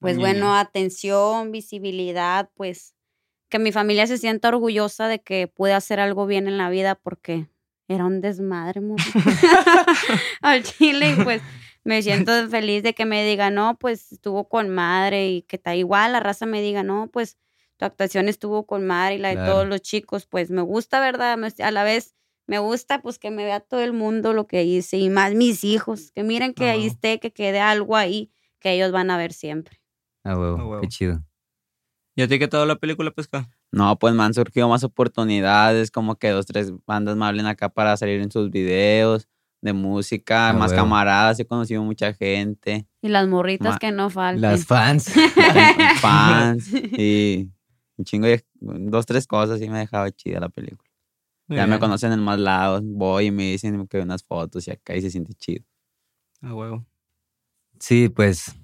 Pues 0.00 0.18
bueno, 0.18 0.56
atención, 0.56 1.52
visibilidad, 1.52 2.50
pues 2.54 2.96
que 3.48 3.60
mi 3.60 3.70
familia 3.70 4.08
se 4.08 4.18
sienta 4.18 4.48
orgullosa 4.48 5.06
de 5.06 5.20
que 5.20 5.46
pude 5.46 5.74
hacer 5.74 6.00
algo 6.00 6.26
bien 6.26 6.48
en 6.48 6.58
la 6.58 6.70
vida 6.70 6.96
porque 6.96 7.46
era 7.86 8.04
un 8.04 8.20
desmadre. 8.20 8.80
Al 10.40 10.64
chile, 10.64 11.12
y 11.12 11.22
pues 11.22 11.42
me 11.84 12.02
siento 12.02 12.32
feliz 12.48 12.82
de 12.82 12.94
que 12.94 13.04
me 13.04 13.24
diga, 13.24 13.50
no, 13.50 13.78
pues 13.78 14.10
estuvo 14.10 14.48
con 14.48 14.70
madre 14.70 15.28
y 15.28 15.42
que 15.42 15.56
está 15.56 15.76
igual 15.76 16.12
la 16.12 16.20
raza 16.20 16.46
me 16.46 16.62
diga, 16.62 16.82
no, 16.82 17.08
pues 17.12 17.38
tu 17.82 17.86
actuación 17.86 18.28
estuvo 18.28 18.64
con 18.64 18.86
madre 18.86 19.16
y 19.16 19.18
la 19.18 19.30
de 19.30 19.34
Claro. 19.34 19.52
todos 19.52 19.66
los 19.66 19.82
chicos, 19.82 20.26
pues 20.26 20.50
me 20.50 20.62
gusta, 20.62 21.00
¿verdad? 21.00 21.36
A 21.60 21.70
la 21.72 21.82
vez 21.82 22.14
me 22.46 22.60
gusta 22.60 23.02
pues 23.02 23.18
que 23.18 23.32
me 23.32 23.44
vea 23.44 23.58
todo 23.58 23.80
el 23.80 23.92
mundo 23.92 24.32
lo 24.32 24.46
que 24.46 24.62
hice 24.62 24.98
y 24.98 25.10
más 25.10 25.34
mis 25.34 25.64
hijos, 25.64 26.12
que 26.14 26.22
miren 26.22 26.54
que 26.54 26.68
ahí 26.70 26.86
esté, 26.86 27.18
que 27.18 27.32
quede 27.32 27.58
algo 27.60 27.96
ahí 27.96 28.30
que 28.60 28.70
ellos 28.72 28.92
van 28.92 29.10
a 29.10 29.16
ver 29.16 29.32
siempre. 29.32 29.80
Ah, 30.22 30.38
huevo, 30.38 30.58
Ah, 30.60 30.64
huevo. 30.64 30.80
qué 30.82 30.88
chido. 30.88 31.24
¿Y 32.14 32.22
a 32.22 32.28
ti 32.28 32.38
qué 32.38 32.46
tal 32.46 32.68
la 32.68 32.76
película, 32.76 33.10
Pesca? 33.10 33.48
No, 33.72 33.98
pues 33.98 34.14
me 34.14 34.22
han 34.22 34.34
surgido 34.34 34.68
más 34.68 34.84
oportunidades, 34.84 35.90
como 35.90 36.14
que 36.16 36.28
dos, 36.30 36.46
tres 36.46 36.72
bandas 36.86 37.16
me 37.16 37.24
hablen 37.24 37.46
acá 37.46 37.68
para 37.70 37.96
salir 37.96 38.20
en 38.20 38.30
sus 38.30 38.50
videos 38.50 39.28
de 39.60 39.72
música, 39.72 40.50
Ah, 40.50 40.52
más 40.52 40.70
huevo. 40.70 40.82
camaradas, 40.84 41.40
he 41.40 41.46
conocido 41.46 41.82
mucha 41.82 42.12
gente, 42.14 42.86
Y 43.00 43.08
las 43.08 43.26
morritas 43.26 43.74
Ma- 43.74 43.78
que 43.78 43.90
no 43.92 44.08
faltan. 44.10 44.40
Las 44.42 44.66
fans. 44.66 45.12
fans 46.00 46.68
y 46.98 47.48
un 47.96 48.04
chingo 48.04 48.26
de 48.26 48.44
dos, 48.60 49.06
tres 49.06 49.26
cosas 49.26 49.60
y 49.60 49.68
me 49.68 49.78
dejaba 49.78 50.10
chida 50.10 50.40
la 50.40 50.48
película. 50.48 50.90
Muy 51.48 51.56
ya 51.58 51.66
me 51.66 51.78
conocen 51.78 52.12
en 52.12 52.20
más 52.20 52.38
lados, 52.38 52.82
voy 52.84 53.26
y 53.26 53.30
me 53.30 53.52
dicen 53.52 53.86
que 53.86 54.00
unas 54.00 54.22
fotos 54.22 54.66
y 54.68 54.70
acá 54.70 54.96
y 54.96 55.02
se 55.02 55.10
siente 55.10 55.34
chido. 55.34 55.64
A 56.40 56.54
huevo. 56.54 56.84
Sí, 57.78 58.08
pues 58.08 58.54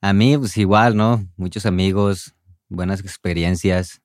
a 0.00 0.12
mí 0.12 0.36
pues 0.38 0.56
igual, 0.56 0.96
¿no? 0.96 1.26
Muchos 1.36 1.66
amigos, 1.66 2.34
buenas 2.68 3.00
experiencias. 3.00 4.00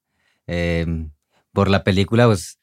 Em, 0.47 1.11
por 1.53 1.69
la 1.69 1.83
película, 1.83 2.25
pues 2.25 2.59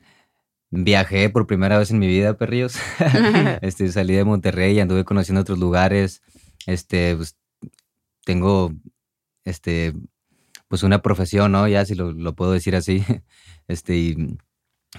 viajé 0.70 1.30
por 1.30 1.46
primera 1.46 1.78
vez 1.78 1.90
en 1.90 1.98
mi 1.98 2.06
vida, 2.06 2.36
perrillos. 2.36 2.76
este, 3.62 3.90
salí 3.90 4.14
de 4.14 4.24
Monterrey 4.24 4.76
y 4.76 4.80
anduve 4.80 5.04
conociendo 5.04 5.40
otros 5.40 5.58
lugares. 5.58 6.22
Este, 6.66 7.16
pues 7.16 7.36
tengo, 8.24 8.72
este, 9.44 9.94
pues 10.72 10.85
una 10.85 11.02
profesión, 11.02 11.52
¿no? 11.52 11.68
Ya 11.68 11.85
si 11.85 11.94
lo, 11.94 12.12
lo 12.12 12.35
puedo 12.35 12.52
decir 12.52 12.74
así. 12.74 13.04
Este, 13.68 13.94
y 13.94 14.38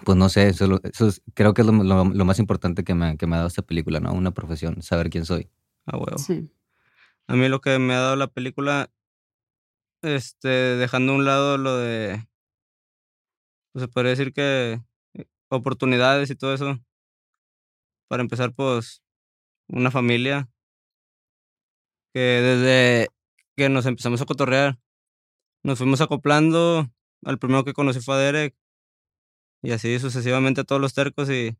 pues 0.06 0.16
no 0.16 0.30
sé, 0.30 0.50
eso, 0.50 0.68
lo- 0.68 0.80
eso 0.84 1.08
es- 1.08 1.24
creo 1.34 1.56
que 1.56 1.62
es 1.64 1.68
lo, 1.68 1.74
lo- 1.84 2.06
lo 2.06 2.26
más 2.26 2.38
importante 2.38 2.84
que 2.84 2.94
me, 2.94 3.18
que 3.18 3.26
me 3.26 3.34
ha 3.36 3.38
dado 3.40 3.48
esta 3.48 3.64
película, 3.64 4.00
¿no? 4.00 4.14
Una 4.14 4.30
profesión, 4.30 4.84
saber 4.84 5.10
quién 5.10 5.26
soy. 5.26 5.50
A 5.88 5.98
huevo. 5.98 6.20
Sí. 6.20 6.48
A 7.28 7.36
mí 7.36 7.50
lo 7.50 7.60
que 7.60 7.80
me 7.80 7.96
ha 7.96 8.00
dado 8.02 8.16
la 8.16 8.28
película, 8.28 8.92
este, 10.04 10.48
dejando 10.48 11.14
a 11.14 11.16
un 11.16 11.26
lado 11.26 11.58
lo 11.58 11.76
de, 11.78 12.24
pues 13.72 13.82
se 13.82 13.88
podría 13.88 14.12
decir 14.12 14.32
que 14.32 14.80
eh, 15.16 15.26
oportunidades 15.50 16.30
y 16.30 16.36
todo 16.36 16.54
eso. 16.54 16.80
Para 18.08 18.22
empezar, 18.22 18.54
pues, 18.54 19.02
una 19.70 19.90
familia 19.90 20.50
que 22.14 22.20
desde 22.20 23.08
que 23.58 23.70
nos 23.70 23.88
empezamos 23.88 24.22
a 24.22 24.26
cotorrear, 24.26 24.78
nos 25.64 25.78
fuimos 25.78 26.02
acoplando. 26.02 26.90
Al 27.26 27.40
primero 27.40 27.64
que 27.64 27.74
conocí 27.74 28.00
fue 28.02 28.16
a 28.16 28.18
Derek. 28.20 28.56
Y 29.62 29.72
así 29.72 29.98
sucesivamente 30.00 30.62
a 30.62 30.64
todos 30.66 30.82
los 30.82 30.94
tercos 30.94 31.30
y 31.30 31.56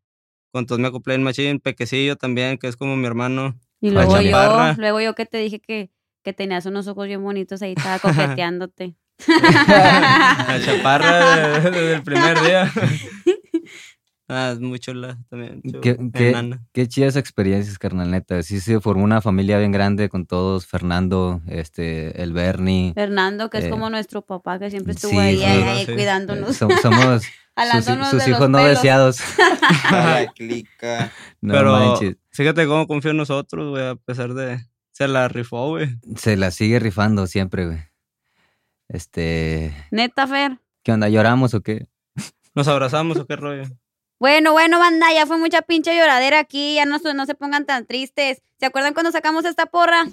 con 0.52 0.66
todos 0.66 0.80
me 0.80 0.88
acoplé 0.90 1.16
en 1.16 1.24
Machine, 1.24 1.60
Pequecillo 1.60 2.16
también, 2.18 2.58
que 2.58 2.68
es 2.68 2.76
como 2.76 2.96
mi 2.98 3.08
hermano. 3.08 3.58
Y 3.80 3.92
luego 3.92 4.20
yo, 4.22 4.74
luego 4.78 5.02
yo 5.02 5.16
que 5.16 5.26
te 5.26 5.38
dije 5.38 5.60
que, 5.60 5.90
que 6.24 6.34
tenías 6.34 6.66
unos 6.66 6.88
ojos 6.88 7.08
bien 7.08 7.24
bonitos 7.24 7.62
ahí, 7.62 7.74
estaba 7.78 8.00
coqueteándote. 8.38 8.96
La 9.28 10.60
chaparra 10.64 11.36
de- 11.36 11.60
desde 11.72 11.94
el 11.96 12.04
primer 12.04 12.40
día. 12.42 12.72
ah, 14.34 14.52
es 14.52 14.60
muy 14.60 14.80
chula 14.80 15.18
también. 15.30 15.62
Qué, 15.82 15.98
qué, 16.14 16.58
qué 16.74 16.88
chidas 16.88 17.16
experiencias, 17.16 17.78
carnal, 17.80 18.12
neta. 18.12 18.42
Sí 18.44 18.60
se 18.60 18.80
formó 18.80 19.04
una 19.04 19.22
familia 19.22 19.58
bien 19.60 19.72
grande 19.72 20.10
con 20.10 20.26
todos, 20.26 20.66
Fernando, 20.68 21.42
este, 21.48 22.22
el 22.22 22.34
Bernie. 22.34 22.94
Fernando, 22.94 23.50
que 23.50 23.60
es 23.60 23.66
Eh, 23.66 23.70
como 23.70 23.90
nuestro 23.90 24.22
papá, 24.22 24.60
que 24.60 24.70
siempre 24.70 24.94
estuvo 24.94 25.12
sí, 25.12 25.18
ahí, 25.18 25.38
sí, 25.38 25.44
ahí, 25.44 25.64
no, 25.64 25.70
ahí 25.72 25.86
sí. 25.86 25.94
cuidándonos. 25.94 26.50
Eh, 26.62 26.66
som- 26.66 26.82
somos 26.82 27.24
sus, 28.12 28.24
de 28.26 28.32
hijos 28.32 28.50
no 28.50 28.58
pelos. 28.58 28.70
deseados. 28.72 29.20
La 29.92 30.32
clica. 30.36 31.12
No 31.42 31.54
Pero 31.54 31.72
manches. 31.74 32.16
fíjate 32.32 32.66
cómo 32.68 32.88
confío 32.88 33.12
en 33.12 33.18
nosotros, 33.18 33.70
güey, 33.70 33.88
a 33.88 33.96
pesar 33.96 34.34
de... 34.34 34.60
Se 34.92 35.08
la 35.08 35.28
rifó, 35.28 35.70
güey. 35.70 35.90
Se 36.18 36.36
la 36.38 36.52
sigue 36.52 36.78
rifando 36.80 37.26
siempre, 37.28 37.66
güey. 37.66 37.80
Este, 38.88 39.74
Neta, 39.92 40.28
Fer. 40.28 40.60
¿qué 40.84 40.92
onda? 40.92 41.10
¿Lloramos 41.10 41.54
o 41.54 41.62
qué? 41.62 41.88
¿Nos 42.54 42.68
abrazamos 42.68 43.18
o 43.18 43.26
qué 43.26 43.36
rollo? 43.36 43.64
Bueno, 44.24 44.54
bueno, 44.54 44.80
banda, 44.80 45.12
ya 45.14 45.26
fue 45.26 45.38
mucha 45.38 45.62
pinche 45.64 45.94
lloradera 45.94 46.40
aquí, 46.40 46.76
ya 46.76 46.86
no, 46.86 46.98
no 47.14 47.26
se 47.26 47.36
pongan 47.36 47.66
tan 47.66 47.86
tristes. 47.86 48.42
¿Se 48.58 48.66
acuerdan 48.66 48.94
cuando 48.94 49.12
sacamos 49.12 49.44
esta 49.44 49.66
porra? 49.66 50.06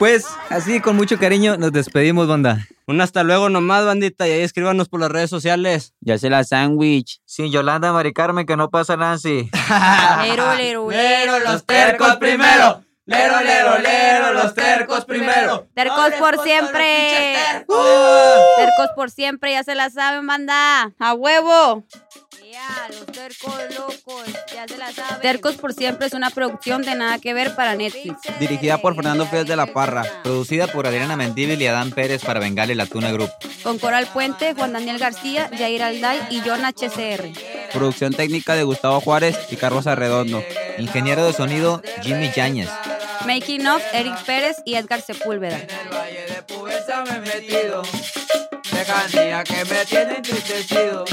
Pues 0.00 0.26
así, 0.48 0.80
con 0.80 0.96
mucho 0.96 1.18
cariño, 1.18 1.58
nos 1.58 1.72
despedimos, 1.72 2.26
banda. 2.26 2.66
Un 2.86 3.02
hasta 3.02 3.22
luego 3.22 3.50
nomás, 3.50 3.84
bandita, 3.84 4.26
y 4.26 4.30
ahí 4.30 4.40
escríbanos 4.40 4.88
por 4.88 4.98
las 4.98 5.10
redes 5.10 5.28
sociales. 5.28 5.92
Ya 6.00 6.16
se 6.16 6.30
la 6.30 6.42
sándwich. 6.42 7.20
Sí, 7.26 7.50
Yolanda, 7.50 7.92
Mari 7.92 8.14
Carmen, 8.14 8.46
que 8.46 8.56
no 8.56 8.70
pasa 8.70 8.96
Nancy. 8.96 9.50
Lero, 10.22 10.54
lero, 10.54 10.90
lero, 10.90 11.38
los 11.40 11.66
tercos 11.66 12.16
primero. 12.16 12.82
Lero, 13.10 13.40
lero, 13.40 13.78
lero, 13.80 14.32
los 14.34 14.54
tercos 14.54 15.04
primero. 15.04 15.66
Tercos 15.74 16.12
por 16.16 16.40
siempre. 16.44 17.34
Tercos 17.66 18.90
por 18.94 19.10
siempre, 19.10 19.50
ya 19.50 19.64
se 19.64 19.74
la 19.74 19.90
saben, 19.90 20.28
banda. 20.28 20.92
A 20.96 21.14
huevo. 21.14 21.84
Ya, 22.52 22.88
los 22.88 23.06
tercos 23.06 23.54
locos, 23.76 24.24
ya 24.54 24.66
se 24.68 24.76
la 24.76 24.92
saben. 24.92 25.20
Tercos 25.22 25.56
por 25.56 25.72
siempre 25.74 26.06
es 26.06 26.14
una 26.14 26.30
producción 26.30 26.82
de 26.82 26.94
nada 26.94 27.18
que 27.18 27.34
ver 27.34 27.56
para 27.56 27.74
Netflix. 27.74 28.20
Dirigida 28.38 28.78
por 28.78 28.94
Fernando 28.94 29.26
Frías 29.26 29.46
de 29.46 29.56
la 29.56 29.66
Parra. 29.66 30.04
Producida 30.22 30.68
por 30.68 30.86
Adriana 30.86 31.16
Mendíbil 31.16 31.60
y 31.60 31.66
Adán 31.66 31.90
Pérez 31.90 32.24
para 32.24 32.38
Bengal 32.38 32.70
y 32.70 32.76
la 32.76 32.86
Tuna 32.86 33.10
Group. 33.10 33.30
Con 33.64 33.78
Coral 33.80 34.06
Puente, 34.06 34.54
Juan 34.54 34.72
Daniel 34.72 34.98
García, 34.98 35.50
Jair 35.56 35.82
Alday 35.82 36.20
y 36.30 36.42
John 36.46 36.64
HCR. 36.64 37.32
Producción 37.72 38.12
técnica 38.12 38.54
de 38.54 38.62
Gustavo 38.62 39.00
Juárez 39.00 39.36
y 39.50 39.56
Carlos 39.56 39.88
Arredondo. 39.88 40.44
Ingeniero 40.78 41.24
de 41.24 41.32
sonido, 41.32 41.82
Jimmy 42.02 42.30
Yáñez. 42.30 42.68
Making 43.26 43.66
of, 43.66 43.82
Eric 43.92 44.24
Pérez 44.24 44.56
y 44.64 44.74
Edgar 44.76 45.02
Sepúlveda. 45.02 45.58
valle 45.92 46.26
de 46.26 46.42
Puberta 46.42 47.04
me 47.04 47.16
he 47.16 47.20
metido. 47.20 47.82
Lejanía 48.72 49.44
que 49.44 49.64
me 49.66 49.84
tiene 49.84 50.16
entristecido. 50.16 51.04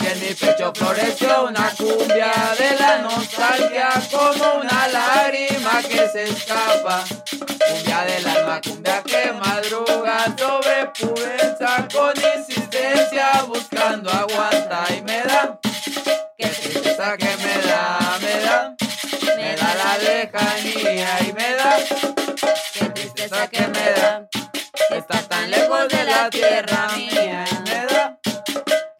Y 0.00 0.06
en 0.06 0.20
mi 0.20 0.34
pecho 0.34 0.72
floreció 0.74 1.44
una 1.48 1.70
cumbia 1.76 2.32
de 2.58 2.76
la 2.80 2.98
nostalgia 2.98 3.90
como 4.10 4.60
una 4.62 4.88
lágrima 4.88 5.82
que 5.82 6.08
se 6.08 6.24
escapa. 6.24 7.04
Cumbia 7.30 8.04
del 8.04 8.26
alma, 8.26 8.60
cumbia 8.62 9.02
que 9.02 9.32
madruga 9.32 10.34
sobre 10.38 10.86
Puberta 10.98 11.88
con 11.92 12.14
insistencia 12.38 13.42
buscando 13.46 14.10
aguanta 14.10 14.84
y 14.96 15.02
me 15.02 15.22
da. 15.24 15.58
Qué 16.38 16.46
tristeza 16.48 17.16
que 17.16 17.36
me 17.36 17.47
lejanía 20.18 21.08
y 21.28 21.32
me 21.32 21.54
da. 21.54 21.78
Qué 22.74 22.84
tristeza 22.90 23.46
que 23.48 23.66
me 23.68 23.86
da. 23.98 24.28
Estar 24.90 25.24
tan 25.24 25.50
lejos 25.50 25.88
de 25.88 26.04
la 26.04 26.30
tierra 26.30 26.88
mía 26.96 27.44
y 27.50 27.58
me 27.68 27.86
da. 27.86 28.18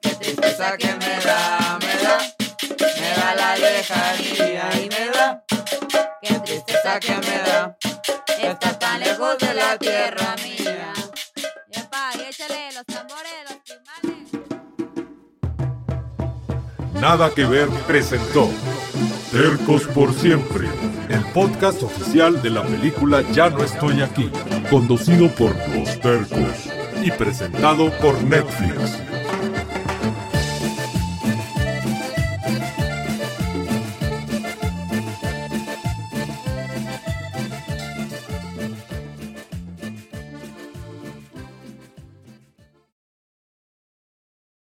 Qué 0.00 0.10
tristeza 0.20 0.76
que 0.76 0.94
me 0.94 1.14
da, 1.26 1.78
me 1.80 1.94
da. 2.04 2.16
Me 3.00 3.10
da 3.18 3.34
la 3.34 3.56
lejanía 3.56 4.64
y 4.80 4.88
me 4.94 5.04
da. 5.16 5.44
Qué 6.22 6.34
tristeza 6.40 7.00
que 7.00 7.16
me 7.26 7.38
da. 7.48 7.76
Estar 8.40 8.78
tan 8.78 9.00
lejos 9.00 9.38
de 9.38 9.54
la 9.54 9.76
tierra 9.78 10.36
mía. 10.44 10.92
Epa, 11.72 12.10
y 12.14 12.20
échale 12.28 12.72
los 12.76 12.86
tambores, 12.86 13.38
los 13.48 13.58
timbales. 13.64 14.28
Nada 16.94 17.30
que 17.34 17.44
ver 17.44 17.68
presentó 17.86 18.50
Tercos 19.32 19.86
por 19.88 20.14
siempre, 20.14 20.66
el 21.10 21.22
podcast 21.34 21.82
oficial 21.82 22.40
de 22.40 22.48
la 22.48 22.62
película 22.62 23.22
Ya 23.32 23.50
no 23.50 23.62
estoy 23.62 24.00
aquí, 24.00 24.30
conducido 24.70 25.28
por 25.34 25.54
Los 25.68 26.00
Tercos 26.00 26.70
y 27.02 27.10
presentado 27.10 27.90
por 27.98 28.22
Netflix. 28.22 29.17